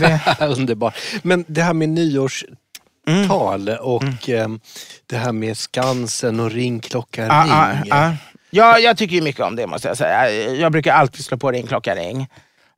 [0.00, 0.94] det, Underbart.
[1.22, 4.60] Men det här med nyårstal och ehm,
[5.06, 7.50] det här med Skansen och ringklocka Ja, ring.
[7.90, 8.16] ja, ja.
[8.52, 10.30] Ja, jag tycker ju mycket om det måste jag säga.
[10.54, 12.28] Jag brukar alltid slå på ringklocka ring.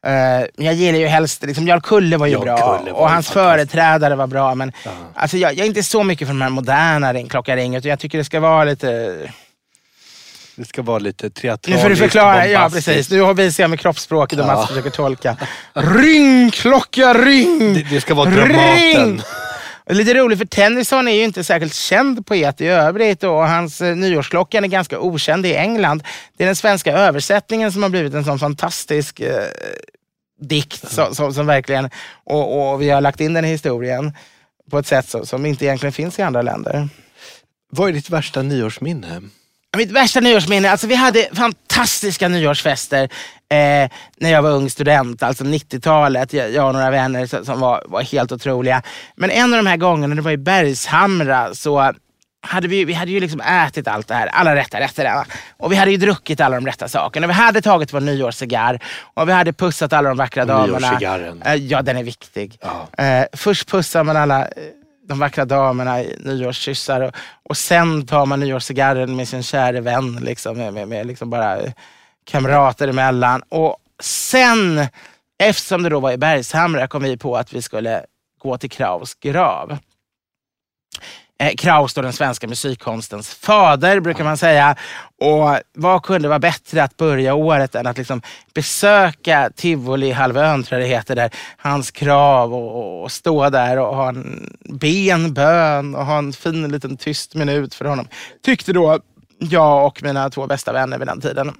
[0.07, 0.11] Eh,
[0.57, 3.31] Men jag gillar ju helst, liksom, Jarl Kulle var ju Jarl bra var och hans
[3.31, 4.55] företrädare var bra.
[4.55, 4.73] Men
[5.15, 7.29] alltså, jag, jag är inte så mycket för de här moderna ring
[7.75, 9.19] utan jag tycker det ska vara lite...
[10.57, 12.47] Det ska vara lite Nu teatraliskt, får du förklara.
[12.47, 14.55] Ja precis, nu har vi ser med kroppsspråket och Ja.
[14.55, 15.37] Mats försöker tolka.
[15.75, 17.75] Ring, klocka, ring!
[17.75, 19.23] Det, det ska vara Dramaten.
[19.85, 23.81] Och Lite roligt för Tennyson är ju inte särskilt känd poet i övrigt och hans
[23.81, 26.03] eh, nyårsklockan är ganska okänd i England.
[26.37, 29.47] Det är den svenska översättningen som har blivit en sån fantastisk eh,
[30.41, 31.91] dikt som, som, som verkligen,
[32.25, 34.13] och, och vi har lagt in den i historien
[34.71, 36.89] på ett sätt som, som inte egentligen finns i andra länder.
[37.71, 39.23] Vad är ditt värsta nyårsminne?
[39.77, 43.03] Mitt värsta nyårsminne, alltså vi hade fantastiska nyårsfester
[43.49, 46.33] eh, när jag var ung student, alltså 90-talet.
[46.33, 48.83] Jag, jag och några vänner som, var, var helt otroliga.
[49.17, 51.93] Men en av de här gångerna, det var i Bergshamra, så
[52.47, 55.25] hade vi, vi hade ju liksom ätit allt det här, alla rätta rätterna.
[55.57, 57.27] Och vi hade ju druckit alla de rätta sakerna.
[57.27, 58.81] Vi hade tagit vår nyårscigarr
[59.15, 60.91] och vi hade pussat alla de vackra damerna.
[60.91, 61.43] nyårscigarren.
[61.43, 62.59] Eh, ja, den är viktig.
[62.61, 63.05] Ja.
[63.05, 64.49] Eh, först pussar man alla eh,
[65.13, 70.19] de vackra damerna i nyårskyssar och, och sen tar man nyårscigarren med sin käre vän,
[70.23, 71.59] liksom, med, med, med liksom bara
[72.25, 73.43] kamrater emellan.
[73.49, 74.87] Och sen,
[75.39, 78.05] eftersom det då var i Bergshamra, kom vi på att vi skulle
[78.39, 79.79] gå till Kraus grav.
[81.43, 84.77] Eh, Kraus då den svenska musikkonstens fader brukar man säga.
[85.21, 88.23] Och vad kunde vara bättre att börja året än att liksom
[88.55, 94.09] besöka Tivoli-halvön, tror jag det heter, där hans krav och, och stå där och ha
[94.09, 98.09] en benbön och ha en fin liten tyst minut för honom.
[98.45, 98.99] Tyckte då
[99.39, 101.53] jag och mina två bästa vänner vid den tiden.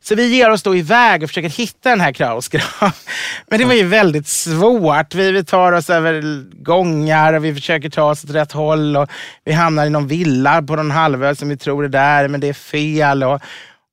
[0.00, 2.62] Så vi ger oss då iväg och försöker hitta den här Kraus grav.
[3.46, 5.14] Men det var ju väldigt svårt.
[5.14, 6.22] Vi, vi tar oss över
[6.62, 8.96] gångar och vi försöker ta oss åt rätt håll.
[8.96, 9.10] Och
[9.44, 12.48] vi hamnar i någon villa på någon halvö som vi tror är där, men det
[12.48, 13.22] är fel.
[13.22, 13.40] Och,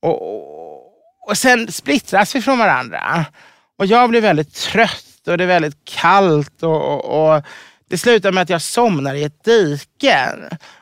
[0.01, 3.25] och, och, och sen splittras vi från varandra.
[3.77, 6.63] Och jag blir väldigt trött och det är väldigt kallt.
[6.63, 7.43] och, och, och
[7.91, 10.29] det slutar med att jag somnar i ett dike.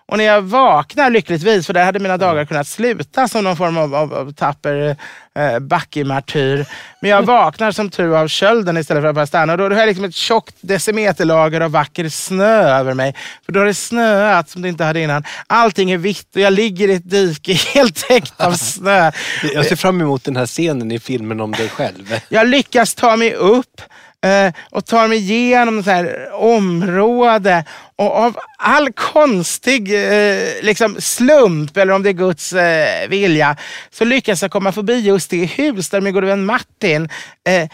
[0.08, 3.78] Och när jag vaknar lyckligtvis, för där hade mina dagar kunnat sluta som någon form
[3.78, 4.98] av, av, av tapper
[5.36, 6.66] eh, backemartyr.
[7.02, 9.54] Men jag vaknar som tur av kölden istället för att bara stanna.
[9.54, 13.16] Och då, då har jag liksom ett tjockt decimeterlager av vacker snö över mig.
[13.46, 15.24] För då har det snöat som det inte hade innan.
[15.48, 19.12] Allting är vitt och jag ligger i ett dike helt täckt av snö.
[19.54, 22.20] Jag ser fram emot den här scenen i filmen om dig själv.
[22.30, 23.82] Jag lyckas ta mig upp
[24.26, 27.64] eh, och tar mig igenom så här område.
[27.96, 33.56] Och av all konstig eh, liksom slump, eller om det är Guds eh, vilja,
[33.92, 37.10] så lyckas jag komma förbi just det hus där min gode vän Martin
[37.48, 37.70] eh,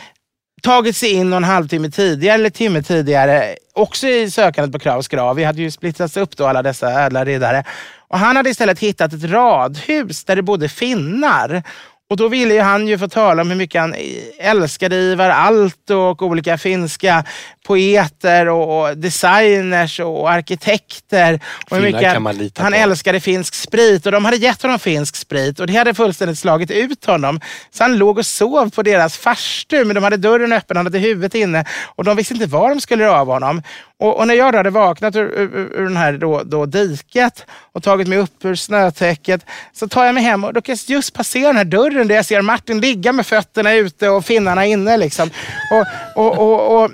[0.66, 3.56] tagit sig in någon halvtimme tidigare eller timme tidigare.
[3.74, 5.36] Också i sökandet på Kraus grav.
[5.36, 7.64] Vi hade ju splittrats upp då alla dessa ädla riddare.
[8.08, 11.64] Och han hade istället hittat ett radhus där det bodde finnar.
[12.10, 13.96] Och då ville ju han ju få tala om hur mycket han
[14.40, 17.24] älskade Ivar Aalto och olika finska
[17.66, 21.40] poeter och, designers och arkitekter.
[21.70, 22.14] Och hur mycket
[22.58, 22.78] han på.
[22.78, 26.72] älskade finsk sprit och de hade gett honom finsk sprit och det hade fullständigt slagit
[26.72, 27.40] ut honom.
[27.72, 31.00] Så han låg och sov på deras farstu men de hade dörren öppen, han hade
[31.00, 33.62] huvudet inne och de visste inte var de skulle göra av honom.
[34.00, 37.46] Och, och när jag då hade vaknat ur, ur, ur den här då, då diket
[37.72, 40.96] och tagit mig upp ur snötäcket så tar jag mig hem och då kan jag
[40.96, 44.66] just passera den här dörren där jag ser Martin ligga med fötterna ute och finnarna
[44.66, 44.98] inne.
[44.98, 45.30] Liksom.
[45.72, 45.86] Och,
[46.26, 46.92] och, och, och,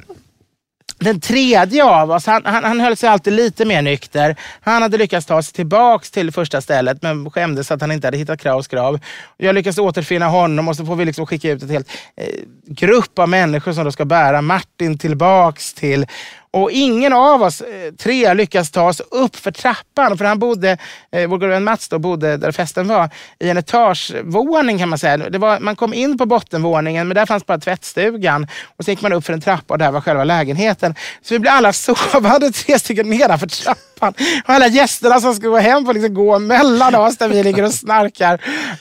[1.01, 4.35] den tredje av oss, han, han, han höll sig alltid lite mer nykter.
[4.61, 8.17] Han hade lyckats ta sig tillbaks till första stället men skämdes att han inte hade
[8.17, 8.99] hittat Kraus grav.
[9.37, 12.25] Jag lyckas återfinna honom och så får vi liksom skicka ut en helt eh,
[12.67, 16.05] grupp av människor som då ska bära Martin tillbaks till
[16.53, 20.17] och ingen av oss eh, tre lyckas ta oss upp för trappan.
[20.17, 20.77] För han bodde,
[21.11, 24.99] eh, vår gode vän Mats då, bodde där festen var, i en etagevåning kan man
[24.99, 25.17] säga.
[25.17, 28.47] Det var, man kom in på bottenvåningen men där fanns bara tvättstugan.
[28.77, 30.95] Och så gick man upp för en trappa och där var själva lägenheten.
[31.21, 34.13] Så vi blev alla sovande tre stycken nedanför trappan.
[34.43, 37.63] Och alla gästerna som ska gå hem får liksom gå mellan oss där vi ligger
[37.63, 38.33] och snarkar.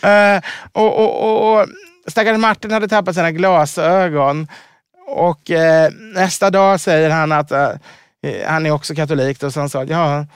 [0.02, 0.42] Eh,
[0.72, 1.66] och, och, och, och
[2.06, 4.48] stackars Martin hade tappat sina glasögon.
[5.10, 7.70] Och eh, nästa dag säger han att eh,
[8.46, 9.42] han är också katolik.
[9.42, 10.26] Och så han sa, ja,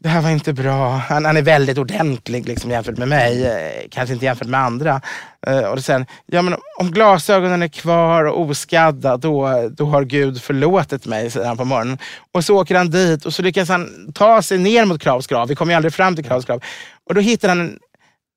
[0.00, 0.90] det här var inte bra.
[0.90, 5.00] Han, han är väldigt ordentlig liksom, jämfört med mig, eh, kanske inte jämfört med andra.
[5.46, 10.42] Eh, och sen, ja, men om glasögonen är kvar och oskadda, då, då har Gud
[10.42, 11.98] förlåtit mig, säger han på morgonen.
[12.32, 15.48] Och så åker han dit och så lyckas han ta sig ner mot Kravs grav.
[15.48, 16.62] Vi kommer ju aldrig fram till Kravs grav.
[17.08, 17.78] Och då hittar han en,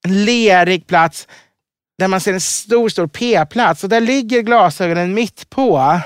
[0.05, 1.28] en lerig plats
[1.98, 6.00] där man ser en stor, stor P-plats och där ligger glasögonen mitt på.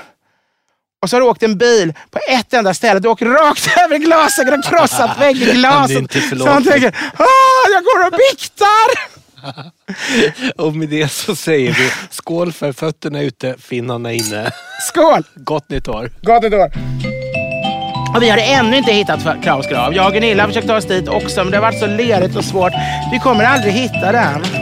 [1.02, 3.00] Och så har du åkt en bil på ett enda ställe.
[3.00, 6.12] Du åker rakt över glasögonen och krossat väggglaset.
[6.38, 6.96] Så han tänker,
[7.72, 9.12] jag går och biktar!
[10.66, 14.50] och med det så säger vi skål för fötterna ute, finnarna inne.
[14.88, 15.22] Skål!
[15.34, 16.10] Gott nytt år.
[16.22, 16.72] Gott nytt år.
[18.16, 19.94] Och vi har ännu inte hittat Kraus grav.
[19.94, 22.36] Jag och Gunilla har försökt ta oss dit också, men det har varit så lerigt
[22.36, 22.72] och svårt.
[23.12, 24.61] Vi kommer aldrig hitta den.